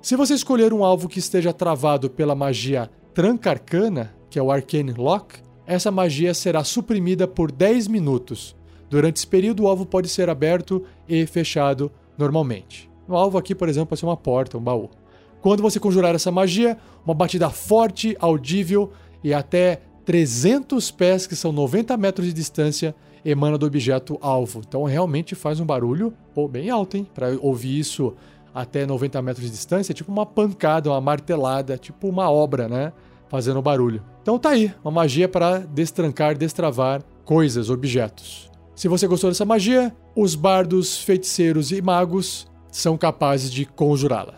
Se 0.02 0.16
você 0.16 0.34
escolher 0.34 0.74
um 0.74 0.84
alvo 0.84 1.10
que 1.10 1.20
esteja 1.20 1.52
travado 1.52 2.10
pela 2.10 2.36
magia 2.36 2.90
Tranca 3.14 3.50
Arcana, 3.50 4.16
que 4.30 4.40
é 4.40 4.42
o 4.42 4.52
Arcane 4.52 4.94
Lock, 4.94 5.40
essa 5.66 5.92
magia 5.92 6.34
será 6.34 6.64
suprimida 6.64 7.28
por 7.28 7.52
10 7.52 7.88
minutos, 7.88 8.56
Durante 8.90 9.18
esse 9.18 9.28
período, 9.28 9.64
o 9.64 9.68
alvo 9.68 9.86
pode 9.86 10.10
ser 10.10 10.30
aberto 10.30 10.84
e 11.08 11.26
fechado 11.28 11.92
normalmente. 12.18 12.90
O 13.08 13.16
alvo 13.16 13.38
aqui, 13.38 13.54
por 13.54 13.70
exemplo, 13.70 13.88
pode 13.90 14.00
ser 14.00 14.08
uma 14.08 14.18
porta, 14.18 14.58
um 14.58 14.62
baú. 14.62 14.90
Quando 15.42 15.62
você 15.62 15.80
conjurar 15.80 16.16
essa 16.16 16.32
magia, 16.32 16.78
uma 17.06 17.14
batida 17.14 17.50
forte, 17.50 18.18
audível 18.20 18.92
e 19.24 19.34
até 19.34 19.82
300 20.06 20.90
pés, 20.92 21.28
que 21.28 21.36
são 21.36 21.52
90 21.52 21.96
metros 21.98 22.28
de 22.28 22.34
distância, 22.34 22.96
emana 23.24 23.58
do 23.58 23.66
objeto 23.66 24.18
alvo. 24.22 24.62
Então 24.68 24.84
realmente 24.84 25.36
faz 25.36 25.60
um 25.60 25.66
barulho 25.66 26.14
pô, 26.34 26.48
bem 26.48 26.70
alto, 26.70 26.98
hein? 26.98 27.08
Para 27.14 27.38
ouvir 27.42 27.80
isso 27.80 28.14
até 28.54 28.86
90 28.86 29.22
metros 29.22 29.46
de 29.46 29.52
distância, 29.52 29.92
é 29.92 29.96
tipo 29.96 30.12
uma 30.12 30.26
pancada, 30.26 30.90
uma 30.90 31.00
martelada, 31.00 31.78
tipo 31.78 32.08
uma 32.08 32.30
obra, 32.30 32.68
né? 32.68 32.92
Fazendo 33.28 33.62
barulho. 33.62 34.04
Então 34.22 34.40
tá 34.40 34.50
aí, 34.50 34.74
uma 34.84 34.92
magia 34.92 35.30
para 35.30 35.60
destrancar, 35.60 36.38
destravar 36.38 37.04
coisas, 37.24 37.70
objetos. 37.70 38.50
Se 38.76 38.88
você 38.88 39.08
gostou 39.08 39.30
dessa 39.30 39.46
magia, 39.46 39.96
os 40.16 40.36
bardos, 40.36 40.98
feiticeiros 40.98 41.72
e 41.72 41.82
magos 41.82 42.48
são 42.72 42.98
capazes 42.98 43.52
de 43.52 43.66
conjurá-la. 43.66 44.36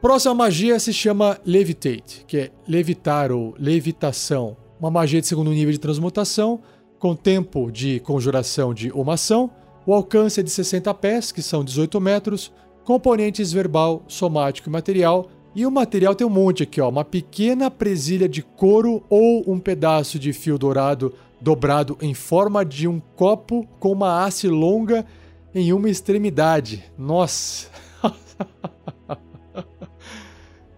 Próxima 0.00 0.34
magia 0.34 0.80
se 0.80 0.92
chama 0.92 1.38
Levitate, 1.46 2.24
que 2.26 2.36
é 2.36 2.50
levitar 2.66 3.30
ou 3.30 3.54
levitação. 3.56 4.56
Uma 4.82 4.90
magia 4.90 5.20
de 5.20 5.28
segundo 5.28 5.52
nível 5.52 5.70
de 5.70 5.78
transmutação, 5.78 6.58
com 6.98 7.14
tempo 7.14 7.70
de 7.70 8.00
conjuração 8.00 8.74
de 8.74 8.90
uma 8.90 9.14
ação, 9.14 9.48
o 9.86 9.94
alcance 9.94 10.40
é 10.40 10.42
de 10.42 10.50
60 10.50 10.92
pés, 10.94 11.30
que 11.30 11.40
são 11.40 11.62
18 11.62 12.00
metros, 12.00 12.52
componentes 12.82 13.52
verbal, 13.52 14.02
somático 14.08 14.68
e 14.68 14.72
material. 14.72 15.30
E 15.54 15.64
o 15.64 15.70
material 15.70 16.16
tem 16.16 16.26
um 16.26 16.30
monte 16.30 16.64
aqui, 16.64 16.80
ó, 16.80 16.88
uma 16.88 17.04
pequena 17.04 17.70
presilha 17.70 18.28
de 18.28 18.42
couro 18.42 19.04
ou 19.08 19.44
um 19.46 19.60
pedaço 19.60 20.18
de 20.18 20.32
fio 20.32 20.58
dourado 20.58 21.14
dobrado 21.40 21.96
em 22.00 22.12
forma 22.12 22.64
de 22.64 22.88
um 22.88 22.98
copo 22.98 23.64
com 23.78 23.92
uma 23.92 24.24
haste 24.24 24.48
longa 24.48 25.06
em 25.54 25.72
uma 25.72 25.88
extremidade. 25.88 26.82
Nossa! 26.98 27.68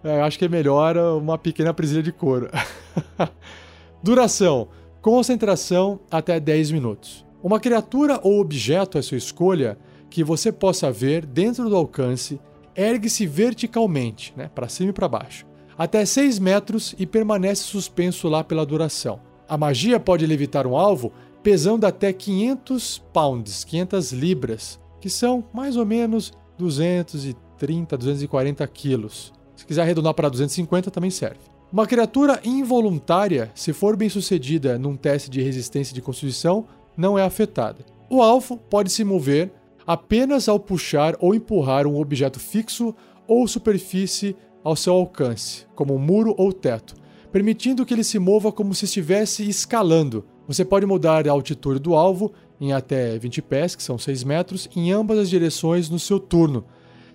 é, 0.03 0.21
acho 0.21 0.37
que 0.37 0.45
é 0.45 0.49
melhor 0.49 0.95
uma 0.95 1.39
pequena 1.39 1.73
presilha 1.73 2.03
de 2.03 2.11
couro. 2.11 2.51
Duração: 4.05 4.67
concentração 5.01 5.99
até 6.11 6.39
10 6.39 6.69
minutos. 6.69 7.25
Uma 7.41 7.59
criatura 7.59 8.19
ou 8.21 8.39
objeto 8.39 8.99
à 8.99 9.01
sua 9.01 9.17
escolha 9.17 9.79
que 10.11 10.23
você 10.23 10.51
possa 10.51 10.91
ver 10.91 11.25
dentro 11.25 11.67
do 11.67 11.75
alcance 11.75 12.39
ergue-se 12.75 13.25
verticalmente, 13.25 14.31
né, 14.37 14.47
para 14.53 14.69
cima 14.69 14.91
e 14.91 14.93
para 14.93 15.07
baixo, 15.07 15.43
até 15.75 16.05
6 16.05 16.37
metros 16.37 16.93
e 16.99 17.07
permanece 17.07 17.63
suspenso 17.63 18.27
lá 18.29 18.43
pela 18.43 18.63
duração. 18.63 19.19
A 19.49 19.57
magia 19.57 19.99
pode 19.99 20.27
levitar 20.27 20.67
um 20.67 20.77
alvo 20.77 21.11
pesando 21.41 21.85
até 21.85 22.13
500 22.13 23.03
pounds, 23.11 23.63
500 23.63 24.13
libras, 24.13 24.79
que 25.01 25.09
são 25.09 25.43
mais 25.51 25.75
ou 25.75 25.85
menos 25.85 26.31
230, 26.59 27.97
240 27.97 28.67
quilos. 28.67 29.33
Se 29.55 29.65
quiser 29.65 29.81
arredondar 29.81 30.13
para 30.13 30.29
250, 30.29 30.91
também 30.91 31.09
serve. 31.09 31.54
Uma 31.75 31.85
criatura 31.85 32.39
involuntária, 32.45 33.51
se 33.53 33.73
for 33.73 33.97
bem 33.97 34.07
sucedida 34.07 34.79
num 34.79 34.95
teste 34.95 35.29
de 35.29 35.41
resistência 35.41 35.93
de 35.93 36.01
constituição, 36.01 36.65
não 36.95 37.19
é 37.19 37.21
afetada. 37.21 37.85
O 38.09 38.21
alvo 38.21 38.55
pode 38.55 38.89
se 38.89 39.03
mover 39.03 39.51
apenas 39.85 40.47
ao 40.47 40.57
puxar 40.57 41.17
ou 41.19 41.35
empurrar 41.35 41.85
um 41.85 41.99
objeto 41.99 42.39
fixo 42.39 42.95
ou 43.27 43.45
superfície 43.45 44.37
ao 44.63 44.73
seu 44.73 44.93
alcance, 44.93 45.67
como 45.75 45.93
um 45.93 45.99
muro 45.99 46.33
ou 46.37 46.53
teto, 46.53 46.95
permitindo 47.29 47.85
que 47.85 47.93
ele 47.93 48.05
se 48.05 48.19
mova 48.19 48.53
como 48.53 48.73
se 48.73 48.85
estivesse 48.85 49.45
escalando. 49.45 50.23
Você 50.47 50.63
pode 50.63 50.85
mudar 50.85 51.27
a 51.27 51.31
altitude 51.31 51.81
do 51.81 51.93
alvo 51.93 52.31
em 52.57 52.71
até 52.71 53.17
20 53.19 53.41
pés, 53.41 53.75
que 53.75 53.83
são 53.83 53.97
6 53.97 54.23
metros, 54.23 54.69
em 54.73 54.93
ambas 54.93 55.19
as 55.19 55.29
direções 55.29 55.89
no 55.89 55.99
seu 55.99 56.21
turno. 56.21 56.63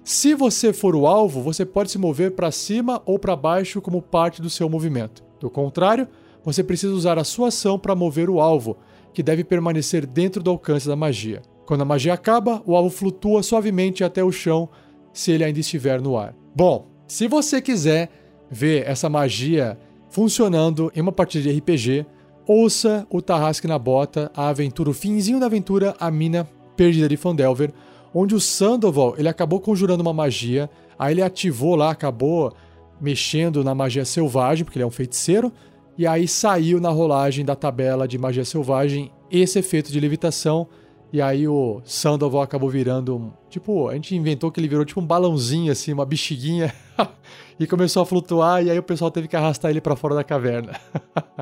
Se 0.03 0.35
você 0.35 0.73
for 0.73 0.97
o 0.97 1.07
alvo, 1.07 1.43
você 1.43 1.65
pode 1.65 1.91
se 1.91 1.99
mover 1.99 2.33
para 2.33 2.51
cima 2.51 3.03
ou 3.05 3.19
para 3.19 3.37
baixo 3.37 3.81
como 3.81 4.01
parte 4.01 4.41
do 4.41 4.49
seu 4.49 4.69
movimento. 4.69 5.23
Do 5.39 5.51
contrário, 5.51 6.09
você 6.45 6.65
precisa 6.65 6.93
usar 6.93 7.19
a 7.19 7.25
sua 7.25 7.49
ação 7.49 7.79
para 7.79 7.95
mover 7.95 8.31
o 8.31 8.41
alvo, 8.41 8.79
que 9.13 9.23
deve 9.23 9.45
permanecer 9.45 10.07
dentro 10.07 10.43
do 10.43 10.51
alcance 10.51 10.89
da 10.89 10.97
magia. 10.97 11.43
Quando 11.67 11.83
a 11.83 11.85
magia 11.85 12.15
acaba, 12.15 12.63
o 12.67 12.75
alvo 12.75 12.91
flutua 12.91 13.43
suavemente 13.43 14.03
até 14.03 14.25
o 14.25 14.33
chão 14.33 14.69
se 15.13 15.33
ele 15.33 15.45
ainda 15.45 15.61
estiver 15.61 16.01
no 16.01 16.17
ar. 16.17 16.35
Bom, 16.55 16.89
se 17.07 17.29
você 17.29 17.61
quiser 17.61 18.11
ver 18.51 18.87
essa 18.89 19.09
magia 19.09 19.79
funcionando 20.09 20.91
em 20.95 21.01
uma 21.01 21.13
partida 21.13 21.45
de 21.45 21.59
RPG, 21.59 22.07
ouça 22.47 23.07
o 23.11 23.21
Tarrasque 23.23 23.69
na 23.69 23.79
Bota, 23.79 24.31
a 24.35 24.49
aventura, 24.49 24.91
o 24.91 24.95
finzinho 24.95 25.39
da 25.39 25.47
aventura, 25.47 25.95
a 26.01 26.11
mina 26.11 26.49
perdida 26.77 27.09
de 27.09 27.17
Fandelver, 27.17 27.73
onde 28.15 28.35
o 28.35 28.41
Sandoval 28.41 29.15
ele 29.17 29.29
acabou 29.29 29.61
conjurando 29.61 30.03
uma 30.03 30.13
magia, 30.13 30.69
aí 30.99 31.15
ele 31.15 31.23
ativou 31.23 31.77
lá, 31.77 31.91
acabou 31.91 32.53
mexendo 33.01 33.65
na 33.65 33.75
magia 33.75 34.05
selvagem, 34.05 34.65
porque 34.65 34.79
ele 34.79 34.85
é 34.85 34.87
um 34.87 34.91
feiticeiro, 34.91 35.53
e 35.97 36.07
aí 36.07 36.27
saiu 36.29 36.81
na 36.81 36.91
rolagem 36.91 37.45
da 37.45 37.55
tabela 37.55 38.07
de 38.07 38.19
magia 38.19 38.45
selvagem 38.45 39.13
esse 39.31 39.59
efeito 39.59 39.93
de 39.93 40.01
levitação. 40.01 40.67
E 41.13 41.21
aí 41.21 41.49
o 41.49 41.81
Sandoval 41.85 42.41
acabou 42.41 42.71
virando 42.71 43.17
um. 43.17 43.33
Tipo, 43.49 43.89
a 43.89 43.95
gente 43.95 44.15
inventou 44.15 44.51
que 44.51 44.61
ele 44.61 44.69
virou 44.69 44.85
tipo 44.85 45.01
um 45.01 45.07
balãozinho, 45.07 45.73
assim, 45.73 45.93
uma 45.93 46.07
bexiguinha, 46.07 46.73
e 47.59 47.67
começou 47.67 48.03
a 48.03 48.07
flutuar, 48.07 48.65
e 48.65 48.71
aí 48.71 48.79
o 48.79 48.83
pessoal 48.83 49.11
teve 49.11 49.27
que 49.27 49.35
arrastar 49.35 49.71
ele 49.71 49.81
para 49.81 49.97
fora 49.97 50.15
da 50.15 50.23
caverna. 50.23 50.73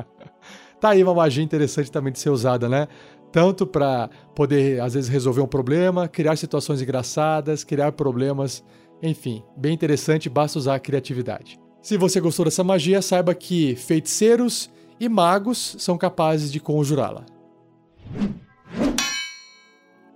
tá 0.81 0.89
aí 0.89 1.03
uma 1.03 1.13
magia 1.13 1.43
interessante 1.43 1.91
também 1.91 2.11
de 2.11 2.19
ser 2.19 2.31
usada, 2.31 2.67
né? 2.67 2.87
Tanto 3.31 3.67
para 3.67 4.09
poder, 4.33 4.81
às 4.81 4.93
vezes, 4.93 5.09
resolver 5.09 5.41
um 5.41 5.47
problema, 5.47 6.07
criar 6.07 6.35
situações 6.35 6.81
engraçadas, 6.81 7.63
criar 7.63 7.91
problemas, 7.91 8.63
enfim, 9.01 9.43
bem 9.55 9.73
interessante, 9.73 10.29
basta 10.29 10.57
usar 10.57 10.75
a 10.75 10.79
criatividade. 10.79 11.59
Se 11.81 11.97
você 11.97 12.19
gostou 12.19 12.45
dessa 12.45 12.63
magia, 12.63 13.01
saiba 13.01 13.33
que 13.33 13.75
feiticeiros 13.75 14.69
e 14.99 15.07
magos 15.07 15.75
são 15.79 15.97
capazes 15.97 16.51
de 16.51 16.59
conjurá-la. 16.59 17.25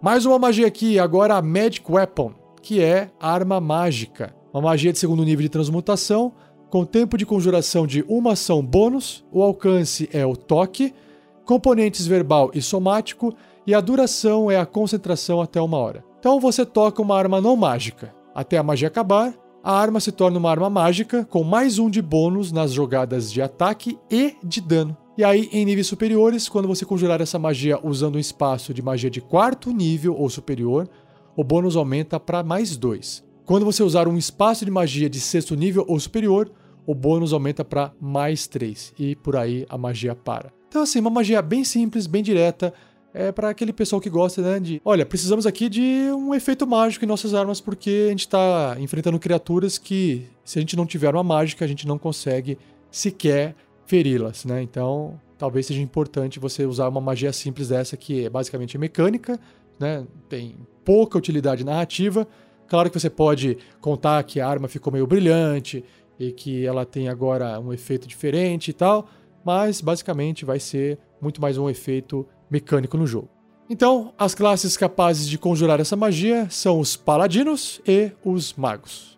Mais 0.02 0.26
uma 0.26 0.38
magia 0.38 0.68
aqui, 0.68 1.00
agora 1.00 1.36
a 1.36 1.42
Magic 1.42 1.90
Weapon, 1.90 2.34
que 2.62 2.82
é 2.82 3.10
arma 3.20 3.62
mágica. 3.62 4.36
Uma 4.54 4.62
magia 4.62 4.92
de 4.92 5.00
segundo 5.00 5.24
nível 5.24 5.44
de 5.44 5.50
transmutação, 5.50 6.34
com 6.70 6.84
tempo 6.84 7.18
de 7.18 7.26
conjuração 7.26 7.88
de 7.88 8.04
uma 8.08 8.34
ação 8.34 8.62
bônus, 8.62 9.24
o 9.32 9.42
alcance 9.42 10.10
é 10.12 10.26
o 10.26 10.36
toque, 10.36 10.94
componentes 11.46 12.06
verbal 12.06 12.52
e 12.54 12.62
somático, 12.62 13.34
e 13.66 13.74
a 13.74 13.82
duração 13.82 14.52
é 14.52 14.58
a 14.58 14.66
concentração 14.66 15.42
até 15.42 15.62
uma 15.62 15.78
hora. 15.78 16.04
Então 16.20 16.40
você 16.40 16.66
toca 16.66 17.02
uma 17.02 17.18
arma 17.18 17.42
não 17.42 17.56
mágica. 17.56 18.14
Até 18.34 18.58
a 18.58 18.64
magia 18.64 18.88
acabar, 18.88 19.34
a 19.64 19.78
arma 19.78 20.00
se 20.00 20.12
torna 20.12 20.38
uma 20.38 20.50
arma 20.50 20.70
mágica 20.70 21.24
com 21.24 21.44
mais 21.44 21.80
um 21.80 21.90
de 21.90 22.02
bônus 22.02 22.52
nas 22.52 22.72
jogadas 22.72 23.32
de 23.32 23.42
ataque 23.42 23.98
e 24.12 24.36
de 24.44 24.60
dano. 24.60 24.98
E 25.18 25.24
aí, 25.24 25.48
em 25.54 25.64
níveis 25.64 25.88
superiores, 25.88 26.50
quando 26.50 26.68
você 26.68 26.84
conjurar 26.84 27.22
essa 27.22 27.38
magia 27.38 27.80
usando 27.84 28.16
um 28.16 28.20
espaço 28.20 28.74
de 28.74 28.82
magia 28.82 29.10
de 29.10 29.22
quarto 29.22 29.72
nível 29.72 30.16
ou 30.18 30.30
superior, 30.30 30.90
o 31.36 31.44
bônus 31.44 31.76
aumenta 31.76 32.20
para 32.20 32.44
mais 32.44 32.76
dois. 32.76 33.24
Quando 33.46 33.66
você 33.66 33.84
usar 33.84 34.08
um 34.08 34.18
espaço 34.18 34.66
de 34.66 34.72
magia 34.72 35.10
de 35.10 35.20
sexto 35.20 35.56
nível 35.56 35.86
ou 35.88 36.00
superior, 36.00 36.52
o 36.86 36.94
bônus 36.94 37.34
aumenta 37.34 37.64
para 37.64 37.92
mais 38.00 38.48
três. 38.48 38.94
E 38.98 39.16
por 39.16 39.36
aí 39.36 39.66
a 39.70 39.78
magia 39.78 40.16
para. 40.16 40.52
Então, 40.68 40.82
assim, 40.82 41.00
uma 41.00 41.10
magia 41.10 41.42
bem 41.42 41.64
simples, 41.64 42.08
bem 42.08 42.24
direta, 42.24 42.74
é 43.14 43.32
para 43.32 43.50
aquele 43.50 43.72
pessoal 43.72 44.02
que 44.02 44.10
gosta, 44.10 44.42
né, 44.42 44.60
de, 44.60 44.82
olha, 44.84 45.06
precisamos 45.06 45.46
aqui 45.46 45.70
de 45.70 46.10
um 46.12 46.34
efeito 46.34 46.66
mágico 46.66 47.06
em 47.06 47.08
nossas 47.08 47.34
armas 47.36 47.62
porque 47.62 48.06
a 48.08 48.10
gente 48.10 48.22
está 48.22 48.76
enfrentando 48.80 49.20
criaturas 49.20 49.78
que 49.78 50.26
se 50.44 50.58
a 50.58 50.62
gente 50.62 50.76
não 50.76 50.86
tiver 50.86 51.14
uma 51.14 51.24
mágica, 51.24 51.64
a 51.64 51.68
gente 51.68 51.88
não 51.88 52.00
consegue 52.00 52.58
sequer 52.90 53.56
feri-las, 53.86 54.46
né? 54.46 54.64
Então, 54.64 55.20
talvez 55.38 55.68
seja 55.68 55.82
importante 55.82 56.40
você 56.40 56.66
usar 56.66 56.88
uma 56.88 57.02
magia 57.02 57.32
simples 57.32 57.68
dessa 57.70 57.96
que 57.96 58.26
é 58.26 58.30
basicamente 58.30 58.78
mecânica, 58.78 59.40
né? 59.80 60.06
Tem 60.28 60.56
pouca 60.84 61.18
utilidade 61.18 61.64
narrativa. 61.64 62.28
Claro 62.68 62.90
que 62.90 63.00
você 63.00 63.10
pode 63.10 63.58
contar 63.80 64.24
que 64.24 64.40
a 64.40 64.48
arma 64.48 64.68
ficou 64.68 64.92
meio 64.92 65.06
brilhante 65.06 65.84
e 66.20 66.32
que 66.32 66.66
ela 66.66 66.86
tem 66.86 67.08
agora 67.08 67.60
um 67.60 67.74
efeito 67.74 68.08
diferente 68.08 68.70
e 68.70 68.74
tal, 68.74 69.08
mas 69.44 69.82
basicamente 69.82 70.46
vai 70.46 70.60
ser 70.60 71.00
muito 71.22 71.42
mais 71.42 71.58
um 71.58 71.70
efeito 71.70 72.26
mecânico 72.50 72.98
no 72.98 73.08
jogo. 73.08 73.30
Então, 73.70 74.14
as 74.18 74.36
classes 74.36 74.76
capazes 74.78 75.28
de 75.28 75.38
conjurar 75.38 75.80
essa 75.80 75.96
magia 75.96 76.48
são 76.50 76.80
os 76.80 76.96
paladinos 76.96 77.82
e 77.88 78.12
os 78.24 78.54
magos. 78.54 79.18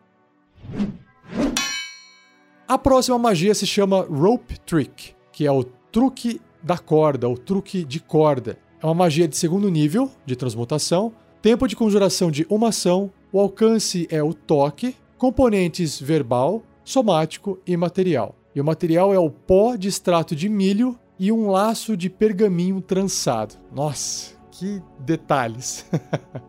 A 2.67 2.77
próxima 2.77 3.17
magia 3.19 3.53
se 3.53 3.67
chama 3.67 4.01
Rope 4.01 4.59
Trick, 4.61 5.13
que 5.31 5.45
é 5.45 5.51
o 5.51 5.63
truque 5.63 6.41
da 6.63 6.77
corda, 6.77 7.29
o 7.29 7.37
truque 7.37 7.83
de 7.83 7.99
corda. 7.99 8.57
É 8.81 8.85
uma 8.85 8.95
magia 8.95 9.27
de 9.27 9.37
segundo 9.37 9.69
nível 9.69 10.09
de 10.25 10.35
transmutação, 10.35 11.13
tempo 11.41 11.67
de 11.67 11.75
conjuração 11.75 12.31
de 12.31 12.45
uma 12.49 12.69
ação, 12.69 13.11
o 13.31 13.39
alcance 13.39 14.07
é 14.09 14.23
o 14.23 14.33
toque, 14.33 14.95
componentes 15.17 15.99
verbal, 15.99 16.63
somático 16.85 17.59
e 17.67 17.75
material. 17.75 18.35
E 18.55 18.61
o 18.61 18.63
material 18.63 19.13
é 19.13 19.19
o 19.19 19.29
pó 19.29 19.75
de 19.75 19.89
extrato 19.89 20.33
de 20.33 20.47
milho 20.47 20.97
e 21.19 21.31
um 21.31 21.49
laço 21.49 21.97
de 21.97 22.09
pergaminho 22.09 22.79
trançado. 22.79 23.55
Nossa, 23.73 24.35
que 24.51 24.81
detalhes! 24.99 25.85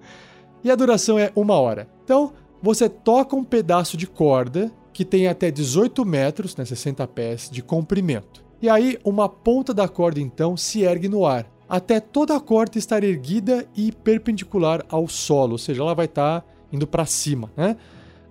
e 0.62 0.70
a 0.70 0.76
duração 0.76 1.18
é 1.18 1.32
uma 1.34 1.54
hora. 1.54 1.88
Então, 2.04 2.32
você 2.62 2.88
toca 2.88 3.34
um 3.34 3.42
pedaço 3.42 3.96
de 3.96 4.06
corda 4.06 4.70
que 4.92 5.04
tem 5.04 5.26
até 5.26 5.50
18 5.50 6.04
metros, 6.04 6.56
né, 6.56 6.64
60 6.64 7.06
pés, 7.08 7.50
de 7.50 7.62
comprimento. 7.62 8.44
E 8.62 8.68
aí, 8.68 8.98
uma 9.04 9.28
ponta 9.28 9.74
da 9.74 9.88
corda 9.88 10.20
então 10.20 10.56
se 10.56 10.82
ergue 10.82 11.08
no 11.08 11.26
ar, 11.26 11.50
até 11.68 12.00
toda 12.00 12.34
a 12.36 12.40
corda 12.40 12.78
estar 12.78 13.04
erguida 13.04 13.66
e 13.76 13.92
perpendicular 13.92 14.84
ao 14.88 15.08
solo, 15.08 15.52
ou 15.52 15.58
seja, 15.58 15.82
ela 15.82 15.94
vai 15.94 16.06
estar 16.06 16.40
tá 16.40 16.46
indo 16.72 16.86
para 16.86 17.04
cima. 17.04 17.50
Né? 17.56 17.76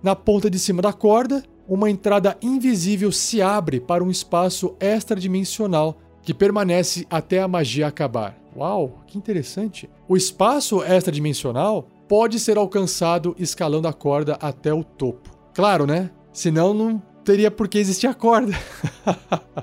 Na 0.02 0.16
ponta 0.16 0.50
de 0.50 0.58
cima 0.58 0.82
da 0.82 0.92
corda, 0.92 1.44
uma 1.68 1.90
entrada 1.90 2.36
invisível 2.40 3.10
se 3.10 3.42
abre 3.42 3.80
para 3.80 4.04
um 4.04 4.10
espaço 4.10 4.74
extradimensional 4.80 5.98
que 6.22 6.34
permanece 6.34 7.06
até 7.08 7.40
a 7.40 7.48
magia 7.48 7.86
acabar. 7.86 8.36
Uau, 8.56 9.02
que 9.06 9.18
interessante! 9.18 9.88
O 10.08 10.16
espaço 10.16 10.82
extradimensional 10.82 11.88
pode 12.08 12.38
ser 12.38 12.56
alcançado 12.56 13.34
escalando 13.38 13.88
a 13.88 13.92
corda 13.92 14.38
até 14.40 14.72
o 14.72 14.82
topo. 14.82 15.30
Claro, 15.54 15.86
né? 15.86 16.10
Senão 16.32 16.72
não 16.72 17.02
teria 17.24 17.50
por 17.50 17.68
que 17.68 17.78
existir 17.78 18.06
a 18.06 18.14
corda. 18.14 18.52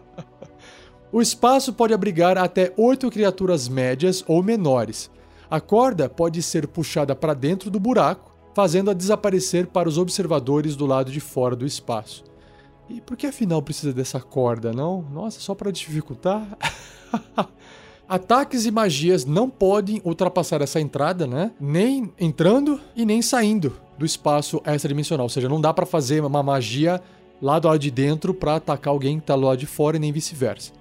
o 1.12 1.22
espaço 1.22 1.74
pode 1.74 1.94
abrigar 1.94 2.38
até 2.38 2.74
oito 2.78 3.10
criaturas 3.10 3.68
médias 3.68 4.24
ou 4.28 4.44
menores. 4.44 5.10
A 5.50 5.62
corda 5.62 6.10
pode 6.10 6.42
ser 6.42 6.68
puxada 6.68 7.16
para 7.16 7.34
dentro 7.34 7.70
do 7.70 7.80
buraco, 7.80 8.33
fazendo-a 8.54 8.94
desaparecer 8.94 9.68
para 9.68 9.90
os 9.90 9.98
observadores 9.98 10.76
do 10.76 10.86
lado 10.86 11.12
de 11.12 11.20
fora 11.20 11.56
do 11.56 11.66
espaço. 11.66 12.24
E 12.90 13.02
por 13.02 13.18
que 13.18 13.28
afinal 13.28 13.62
precisa 13.62 13.94
dessa 13.94 14.20
corda, 14.20 14.72
não? 14.72 15.02
Nossa, 15.12 15.40
só 15.40 15.56
para 15.56 15.72
dificultar? 15.72 16.58
Ataques 18.08 18.66
e 18.66 18.72
magias 18.72 19.26
não 19.26 19.50
podem 19.50 20.02
ultrapassar 20.04 20.62
essa 20.62 20.80
entrada, 20.80 21.26
né? 21.26 21.52
Nem 21.60 22.12
entrando 22.20 22.80
e 22.96 23.06
nem 23.06 23.22
saindo 23.22 23.74
do 23.98 24.06
espaço 24.06 24.62
extradimensional. 24.66 25.26
Ou 25.26 25.30
seja, 25.30 25.48
não 25.48 25.62
dá 25.62 25.74
para 25.74 25.86
fazer 25.86 26.24
uma 26.24 26.44
magia 26.44 27.02
lá 27.42 27.58
do 27.60 27.68
lado 27.70 27.80
de 27.80 27.90
dentro 27.90 28.34
para 28.34 28.58
atacar 28.58 28.92
alguém 28.92 29.18
que 29.18 29.24
está 29.24 29.36
lado 29.36 29.58
de 29.58 29.66
fora 29.66 29.98
e 29.98 30.00
nem 30.00 30.12
vice-versa. 30.12 30.74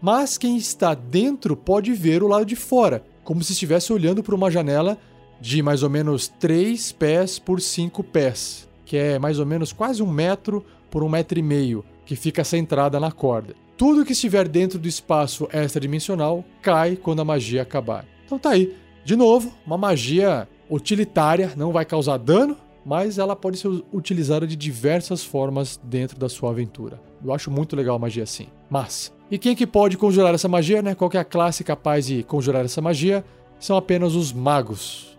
Mas 0.00 0.38
quem 0.38 0.56
está 0.56 0.94
dentro 0.94 1.54
pode 1.54 1.92
ver 1.92 2.22
o 2.22 2.28
lado 2.28 2.46
de 2.46 2.56
fora, 2.56 3.04
como 3.22 3.44
se 3.44 3.52
estivesse 3.52 3.92
olhando 3.92 4.22
por 4.22 4.34
uma 4.34 4.50
janela 4.50 4.98
de 5.40 5.62
mais 5.62 5.82
ou 5.82 5.90
menos 5.90 6.28
3 6.28 6.92
pés 6.92 7.38
por 7.38 7.60
5 7.60 8.04
pés, 8.04 8.68
que 8.84 8.96
é 8.96 9.18
mais 9.18 9.38
ou 9.38 9.46
menos 9.46 9.72
quase 9.72 10.02
um 10.02 10.10
metro 10.10 10.64
por 10.90 11.02
um 11.02 11.08
metro 11.08 11.38
e 11.38 11.42
meio, 11.42 11.84
que 12.04 12.16
fica 12.16 12.44
centrada 12.44 12.98
na 13.00 13.10
corda. 13.10 13.54
Tudo 13.76 14.04
que 14.04 14.12
estiver 14.12 14.46
dentro 14.46 14.78
do 14.78 14.86
espaço 14.86 15.48
extradimensional 15.52 16.44
cai 16.60 16.96
quando 16.96 17.20
a 17.20 17.24
magia 17.24 17.62
acabar. 17.62 18.04
Então 18.26 18.38
tá 18.38 18.50
aí. 18.50 18.76
De 19.04 19.16
novo, 19.16 19.52
uma 19.66 19.78
magia 19.78 20.46
utilitária, 20.68 21.52
não 21.56 21.72
vai 21.72 21.84
causar 21.84 22.18
dano, 22.18 22.56
mas 22.84 23.18
ela 23.18 23.34
pode 23.34 23.58
ser 23.58 23.68
utilizada 23.92 24.46
de 24.46 24.56
diversas 24.56 25.24
formas 25.24 25.80
dentro 25.82 26.18
da 26.18 26.28
sua 26.28 26.50
aventura. 26.50 27.00
Eu 27.24 27.32
acho 27.32 27.50
muito 27.50 27.74
legal 27.76 27.96
a 27.96 27.98
magia 27.98 28.22
assim. 28.22 28.48
Mas, 28.68 29.12
e 29.30 29.38
quem 29.38 29.54
que 29.54 29.66
pode 29.66 29.96
conjurar 29.96 30.34
essa 30.34 30.48
magia, 30.48 30.82
né? 30.82 30.94
Qual 30.94 31.10
é 31.14 31.18
a 31.18 31.24
classe 31.24 31.64
capaz 31.64 32.06
de 32.06 32.22
conjurar 32.22 32.64
essa 32.64 32.80
magia? 32.80 33.24
São 33.58 33.76
apenas 33.76 34.14
os 34.14 34.32
magos. 34.32 35.09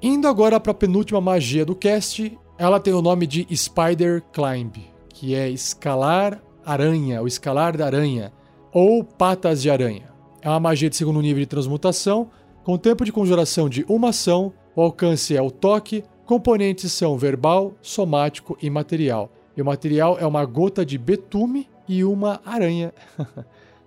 Indo 0.00 0.28
agora 0.28 0.60
para 0.60 0.72
a 0.72 0.74
penúltima 0.74 1.20
magia 1.20 1.64
do 1.64 1.74
cast, 1.74 2.38
ela 2.56 2.78
tem 2.78 2.92
o 2.92 3.02
nome 3.02 3.26
de 3.26 3.46
Spider 3.54 4.22
Climb, 4.32 4.76
que 5.08 5.34
é 5.34 5.48
escalar 5.48 6.42
aranha, 6.64 7.20
ou 7.20 7.26
escalar 7.26 7.76
da 7.76 7.86
aranha, 7.86 8.32
ou 8.72 9.02
patas 9.02 9.62
de 9.62 9.70
aranha. 9.70 10.12
É 10.40 10.48
uma 10.48 10.60
magia 10.60 10.88
de 10.88 10.96
segundo 10.96 11.20
nível 11.20 11.40
de 11.40 11.46
transmutação, 11.46 12.30
com 12.62 12.76
tempo 12.76 13.04
de 13.04 13.12
conjuração 13.12 13.68
de 13.68 13.84
uma 13.88 14.10
ação, 14.10 14.52
o 14.76 14.82
alcance 14.82 15.36
é 15.36 15.42
o 15.42 15.50
toque, 15.50 16.04
componentes 16.26 16.92
são 16.92 17.16
verbal, 17.16 17.72
somático 17.80 18.56
e 18.62 18.68
material. 18.70 19.32
E 19.56 19.62
o 19.62 19.64
material 19.64 20.18
é 20.20 20.26
uma 20.26 20.44
gota 20.44 20.84
de 20.84 20.98
betume, 20.98 21.68
e 21.88 22.04
uma 22.04 22.40
aranha. 22.44 22.92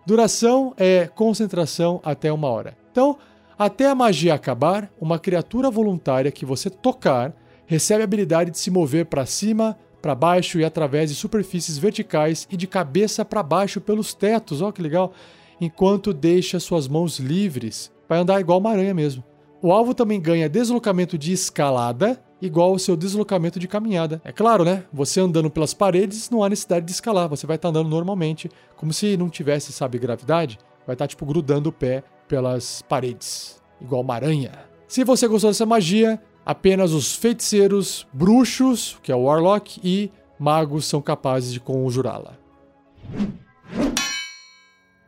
Duração 0.06 0.74
é 0.76 1.08
concentração 1.08 2.02
até 2.04 2.34
uma 2.34 2.48
hora. 2.48 2.76
Então, 2.92 3.18
até 3.66 3.88
a 3.88 3.94
magia 3.94 4.34
acabar, 4.34 4.92
uma 5.00 5.20
criatura 5.20 5.70
voluntária 5.70 6.32
que 6.32 6.44
você 6.44 6.68
tocar 6.68 7.32
recebe 7.68 8.02
a 8.02 8.06
habilidade 8.06 8.50
de 8.50 8.58
se 8.58 8.72
mover 8.72 9.06
para 9.06 9.24
cima, 9.24 9.78
para 10.02 10.16
baixo 10.16 10.60
e 10.60 10.66
através 10.66 11.12
de 11.12 11.16
superfícies 11.16 11.78
verticais 11.78 12.48
e 12.50 12.58
de 12.58 12.66
cabeça 12.66 13.24
para 13.24 13.44
baixo 13.44 13.80
pelos 13.80 14.16
tetos. 14.16 14.64
Olha 14.64 14.74
que 14.74 14.82
legal! 14.82 15.14
Enquanto 15.60 16.12
deixa 16.12 16.60
suas 16.60 16.88
mãos 16.88 17.20
livres. 17.20 17.92
Vai 18.10 18.18
andar 18.18 18.40
igual 18.42 18.58
uma 18.58 18.72
aranha 18.72 18.96
mesmo. 18.96 19.24
O 19.62 19.72
alvo 19.72 19.94
também 19.94 20.20
ganha 20.20 20.50
deslocamento 20.50 21.16
de 21.16 21.32
escalada, 21.32 22.20
igual 22.42 22.72
ao 22.72 22.80
seu 22.80 22.98
deslocamento 22.98 23.60
de 23.60 23.68
caminhada. 23.68 24.20
É 24.26 24.32
claro, 24.32 24.66
né? 24.66 24.86
Você 24.92 25.20
andando 25.20 25.52
pelas 25.52 25.72
paredes, 25.72 26.32
não 26.32 26.44
há 26.44 26.50
necessidade 26.50 26.88
de 26.88 26.92
escalar. 26.94 27.30
Você 27.30 27.46
vai 27.46 27.58
estar 27.58 27.70
andando 27.70 27.90
normalmente, 27.90 28.50
como 28.76 28.92
se 28.92 29.16
não 29.16 29.30
tivesse, 29.30 29.72
sabe, 29.72 30.00
gravidade. 30.00 30.58
Vai 30.88 30.96
estar, 30.96 31.06
tipo, 31.06 31.28
grudando 31.28 31.70
o 31.70 31.72
pé 31.72 32.04
pelas 32.32 32.82
paredes, 32.84 33.62
igual 33.82 34.02
uma 34.02 34.16
aranha. 34.16 34.54
Se 34.88 35.04
você 35.04 35.28
gostou 35.28 35.50
dessa 35.50 35.66
magia, 35.66 36.18
apenas 36.46 36.94
os 36.94 37.14
feiticeiros, 37.14 38.08
bruxos, 38.14 38.98
que 39.04 39.12
é 39.12 39.16
o 39.16 39.24
Warlock, 39.24 39.82
e 39.84 40.10
magos 40.40 40.86
são 40.86 41.02
capazes 41.02 41.52
de 41.52 41.60
conjurá-la. 41.60 42.38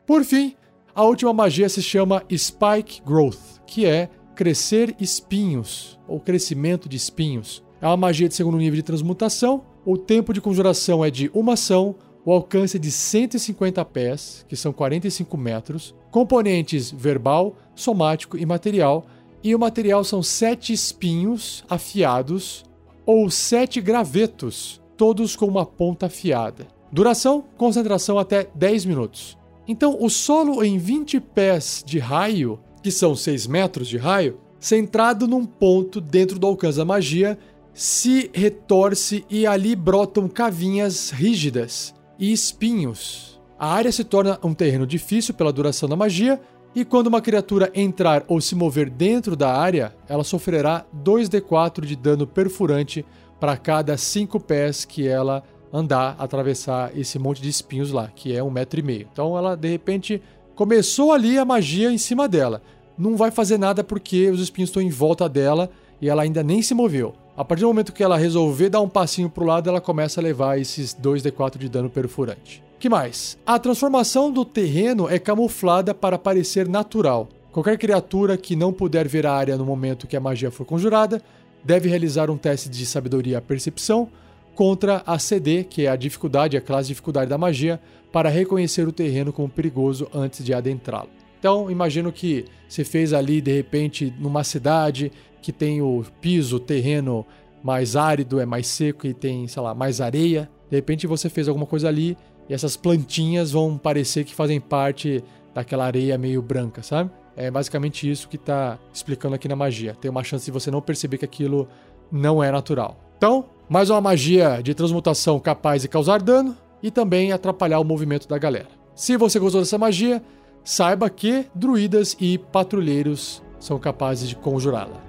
Por 0.06 0.26
fim, 0.26 0.54
a 0.94 1.04
última 1.04 1.32
magia 1.32 1.70
se 1.70 1.82
chama 1.82 2.24
Spike 2.30 3.02
Growth, 3.06 3.62
que 3.66 3.86
é 3.86 4.10
crescer 4.36 4.94
espinhos, 5.00 5.98
ou 6.06 6.20
crescimento 6.20 6.90
de 6.90 6.98
espinhos. 6.98 7.64
É 7.80 7.88
uma 7.88 7.96
magia 7.96 8.28
de 8.28 8.36
segundo 8.36 8.58
nível 8.58 8.76
de 8.76 8.84
transmutação. 8.84 9.64
O 9.86 9.98
tempo 9.98 10.34
de 10.34 10.42
conjuração 10.42 11.06
é 11.06 11.10
de 11.10 11.32
uma 11.34 11.54
ação, 11.54 11.96
o 12.26 12.32
alcance 12.32 12.80
de 12.80 12.90
150 12.90 13.84
pés, 13.86 14.46
que 14.48 14.56
são 14.56 14.72
45 14.72 15.38
metros, 15.38 15.94
componentes 16.10 16.92
verbal, 16.92 17.56
somático 17.76 18.38
e 18.38 18.46
material, 18.46 19.06
e 19.44 19.54
o 19.54 19.60
material 19.60 20.04
são 20.04 20.24
sete 20.24 20.72
espinhos 20.72 21.66
afiados 21.70 22.64
ou 23.06 23.30
sete 23.30 23.82
gravetos, 23.82 24.82
todos 24.96 25.36
com 25.36 25.46
uma 25.46 25.66
ponta 25.66 26.06
afiada. 26.06 26.68
Duração: 26.92 27.44
concentração 27.58 28.18
até 28.18 28.48
10 28.56 28.86
minutos. 28.86 29.38
Então, 29.68 29.98
o 30.00 30.10
solo 30.10 30.64
em 30.64 30.78
20 30.78 31.20
pés 31.20 31.84
de 31.86 32.00
raio 32.00 32.60
que 32.82 32.92
são 32.92 33.16
6 33.16 33.48
metros 33.48 33.88
de 33.88 33.98
raio, 33.98 34.38
centrado 34.60 35.26
num 35.26 35.46
ponto 35.46 36.02
dentro 36.02 36.38
do 36.38 36.46
alcance 36.46 36.78
da 36.78 36.84
magia, 36.84 37.40
se 37.74 38.30
retorce 38.34 39.26
e 39.30 39.48
ali 39.48 39.74
brotam 39.74 40.28
cavinhas 40.28 41.10
rígidas 41.10 41.94
e 42.24 42.32
espinhos. 42.32 43.40
A 43.58 43.74
área 43.74 43.92
se 43.92 44.04
torna 44.04 44.40
um 44.44 44.54
terreno 44.54 44.86
difícil 44.88 45.34
pela 45.34 45.52
duração 45.52 45.90
da 45.90 45.96
magia, 45.96 46.40
e 46.76 46.84
quando 46.84 47.08
uma 47.08 47.22
criatura 47.22 47.72
entrar 47.76 48.24
ou 48.28 48.42
se 48.42 48.56
mover 48.56 48.90
dentro 48.90 49.36
da 49.36 49.54
área, 49.56 49.96
ela 50.08 50.24
sofrerá 50.24 50.86
2d4 51.04 51.86
de 51.86 51.96
dano 51.96 52.26
perfurante 52.26 53.06
para 53.40 53.58
cada 53.58 53.98
5 53.98 54.40
pés 54.40 54.86
que 54.86 55.08
ela 55.08 55.44
andar, 55.72 56.16
atravessar 56.18 56.98
esse 56.98 57.20
monte 57.20 57.42
de 57.42 57.50
espinhos 57.50 57.92
lá, 57.92 58.08
que 58.08 58.36
é 58.36 58.44
um 58.44 58.50
metro 58.50 58.80
e 58.80 58.84
meio. 58.84 59.08
Então 59.12 59.38
ela, 59.38 59.56
de 59.56 59.68
repente, 59.68 60.22
Começou 60.56 61.12
ali 61.12 61.38
a 61.38 61.46
magia 61.46 61.92
em 61.92 61.98
cima 61.98 62.28
dela. 62.28 62.62
Não 62.96 63.18
vai 63.18 63.32
fazer 63.32 63.58
nada 63.58 63.84
porque 63.84 64.30
os 64.30 64.40
espinhos 64.40 64.70
estão 64.70 64.84
em 64.84 64.90
volta 64.90 65.28
dela 65.28 65.70
e 66.00 66.08
ela 66.08 66.22
ainda 66.22 66.44
nem 66.44 66.62
se 66.62 66.76
moveu. 66.76 67.16
A 67.36 67.44
partir 67.44 67.62
do 67.62 67.68
momento 67.68 67.92
que 67.92 68.04
ela 68.04 68.16
resolver 68.16 68.70
dar 68.70 68.82
um 68.82 68.88
passinho 68.88 69.28
pro 69.28 69.44
lado, 69.44 69.68
ela 69.68 69.82
começa 69.82 70.22
a 70.22 70.24
levar 70.24 70.60
esses 70.60 70.94
2d4 70.94 71.58
de 71.58 71.68
dano 71.68 71.90
perfurante. 71.90 72.64
Que 72.78 72.88
mais? 72.88 73.40
A 73.44 73.58
transformação 73.58 74.32
do 74.32 74.46
terreno 74.46 75.10
é 75.10 75.18
camuflada 75.18 75.96
para 75.96 76.20
parecer 76.20 76.70
natural. 76.70 77.28
Qualquer 77.52 77.80
criatura 77.80 78.38
que 78.38 78.56
não 78.56 78.72
puder 78.72 79.08
ver 79.08 79.26
a 79.26 79.34
área 79.34 79.58
no 79.58 79.66
momento 79.66 80.06
que 80.06 80.16
a 80.16 80.20
magia 80.20 80.52
for 80.52 80.64
conjurada 80.64 81.24
deve 81.64 81.90
realizar 81.90 82.30
um 82.30 82.38
teste 82.38 82.70
de 82.70 82.86
sabedoria 82.86 83.42
percepção 83.42 84.10
contra 84.54 85.02
a 85.04 85.18
CD, 85.18 85.64
que 85.64 85.88
é 85.88 85.90
a 85.90 85.96
dificuldade, 85.96 86.56
a 86.56 86.62
classe 86.62 86.90
de 86.90 86.94
dificuldade 86.94 87.32
da 87.32 87.38
magia, 87.38 87.82
para 88.12 88.30
reconhecer 88.30 88.88
o 88.88 88.92
terreno 88.92 89.34
como 89.34 89.50
perigoso 89.50 90.08
antes 90.14 90.46
de 90.46 90.54
adentrá-lo. 90.54 91.23
Então, 91.44 91.70
imagino 91.70 92.10
que 92.10 92.46
você 92.70 92.86
fez 92.86 93.12
ali, 93.12 93.42
de 93.42 93.52
repente, 93.52 94.14
numa 94.18 94.46
cidade 94.46 95.12
que 95.42 95.52
tem 95.52 95.82
o 95.82 96.02
piso, 96.22 96.56
o 96.56 96.60
terreno 96.60 97.26
mais 97.62 97.98
árido, 97.98 98.40
é 98.40 98.46
mais 98.46 98.66
seco 98.66 99.06
e 99.06 99.14
tem, 99.14 99.46
sei 99.46 99.62
lá, 99.62 99.76
mais 99.76 100.00
areia. 100.00 100.50
De 100.70 100.78
repente 100.78 101.06
você 101.06 101.28
fez 101.28 101.50
alguma 101.50 101.66
coisa 101.66 101.90
ali 101.90 102.18
e 102.48 102.54
essas 102.54 102.78
plantinhas 102.78 103.52
vão 103.52 103.78
parecer 103.78 104.24
que 104.24 104.34
fazem 104.34 104.58
parte 104.62 105.22
daquela 105.54 105.84
areia 105.84 106.18
meio 106.18 106.42
branca, 106.42 106.82
sabe? 106.82 107.12
É 107.36 107.52
basicamente 107.52 108.10
isso 108.10 108.30
que 108.30 108.38
está 108.38 108.80
explicando 108.94 109.36
aqui 109.36 109.50
na 109.50 109.56
magia. 109.58 109.98
Tem 110.00 110.10
uma 110.10 110.24
chance 110.24 110.46
de 110.46 110.52
você 110.52 110.72
não 110.72 110.82
perceber 110.82 111.18
que 111.18 111.26
aquilo 111.26 111.68
não 112.10 112.42
é 112.42 112.54
natural. 112.54 112.98
Então, 113.18 113.48
mais 113.68 113.90
uma 113.90 114.00
magia 114.00 114.62
de 114.64 114.74
transmutação 114.74 115.42
capaz 115.42 115.82
de 115.82 115.90
causar 115.90 116.22
dano 116.22 116.56
e 116.82 116.90
também 116.90 117.34
atrapalhar 117.34 117.82
o 117.82 117.84
movimento 117.84 118.30
da 118.30 118.38
galera. 118.38 118.70
Se 118.96 119.18
você 119.18 119.40
gostou 119.40 119.60
dessa 119.60 119.78
magia, 119.78 120.24
saiba 120.64 121.10
que 121.10 121.48
druidas 121.54 122.16
e 122.20 122.38
patrulheiros 122.38 123.44
são 123.60 123.80
capazes 123.80 124.30
de 124.30 124.36
conjurá-la. 124.36 125.04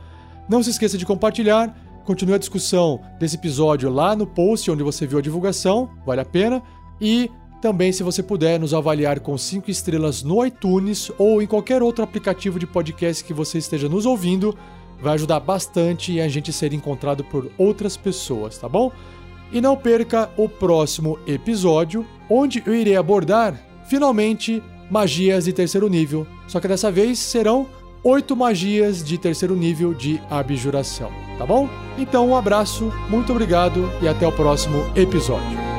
Não 0.48 0.62
se 0.62 0.70
esqueça 0.70 0.96
de 0.96 1.04
compartilhar, 1.04 1.76
continue 2.04 2.34
a 2.34 2.38
discussão 2.38 3.00
desse 3.20 3.36
episódio 3.36 3.90
lá 3.90 4.16
no 4.16 4.26
post 4.26 4.70
onde 4.70 4.82
você 4.82 5.06
viu 5.06 5.18
a 5.18 5.22
divulgação, 5.22 5.90
vale 6.06 6.22
a 6.22 6.24
pena. 6.24 6.62
E 7.00 7.30
também, 7.60 7.92
se 7.92 8.02
você 8.02 8.22
puder, 8.22 8.58
nos 8.58 8.72
avaliar 8.72 9.20
com 9.20 9.36
5 9.36 9.70
estrelas 9.70 10.22
no 10.22 10.44
iTunes 10.46 11.10
ou 11.18 11.42
em 11.42 11.46
qualquer 11.46 11.82
outro 11.82 12.02
aplicativo 12.02 12.58
de 12.58 12.66
podcast 12.66 13.22
que 13.22 13.34
você 13.34 13.58
esteja 13.58 13.88
nos 13.88 14.06
ouvindo, 14.06 14.56
vai 15.00 15.14
ajudar 15.14 15.40
bastante 15.40 16.20
a 16.20 16.28
gente 16.28 16.52
ser 16.52 16.72
encontrado 16.72 17.24
por 17.24 17.50
outras 17.58 17.96
pessoas, 17.96 18.56
tá 18.56 18.68
bom? 18.68 18.90
E 19.52 19.60
não 19.60 19.76
perca 19.76 20.30
o 20.36 20.48
próximo 20.48 21.18
episódio, 21.26 22.06
onde 22.28 22.62
eu 22.64 22.74
irei 22.74 22.96
abordar, 22.96 23.60
finalmente, 23.86 24.62
magias 24.90 25.44
de 25.44 25.52
terceiro 25.52 25.88
nível. 25.88 26.26
Só 26.46 26.60
que 26.60 26.68
dessa 26.68 26.90
vez 26.90 27.18
serão 27.18 27.66
oito 28.02 28.36
magias 28.36 29.02
de 29.02 29.18
terceiro 29.18 29.54
nível 29.56 29.92
de 29.92 30.20
abjuração, 30.30 31.10
tá 31.36 31.44
bom? 31.44 31.68
Então 31.98 32.28
um 32.28 32.36
abraço, 32.36 32.92
muito 33.08 33.32
obrigado 33.32 33.90
e 34.00 34.08
até 34.08 34.26
o 34.26 34.32
próximo 34.32 34.84
episódio. 34.94 35.77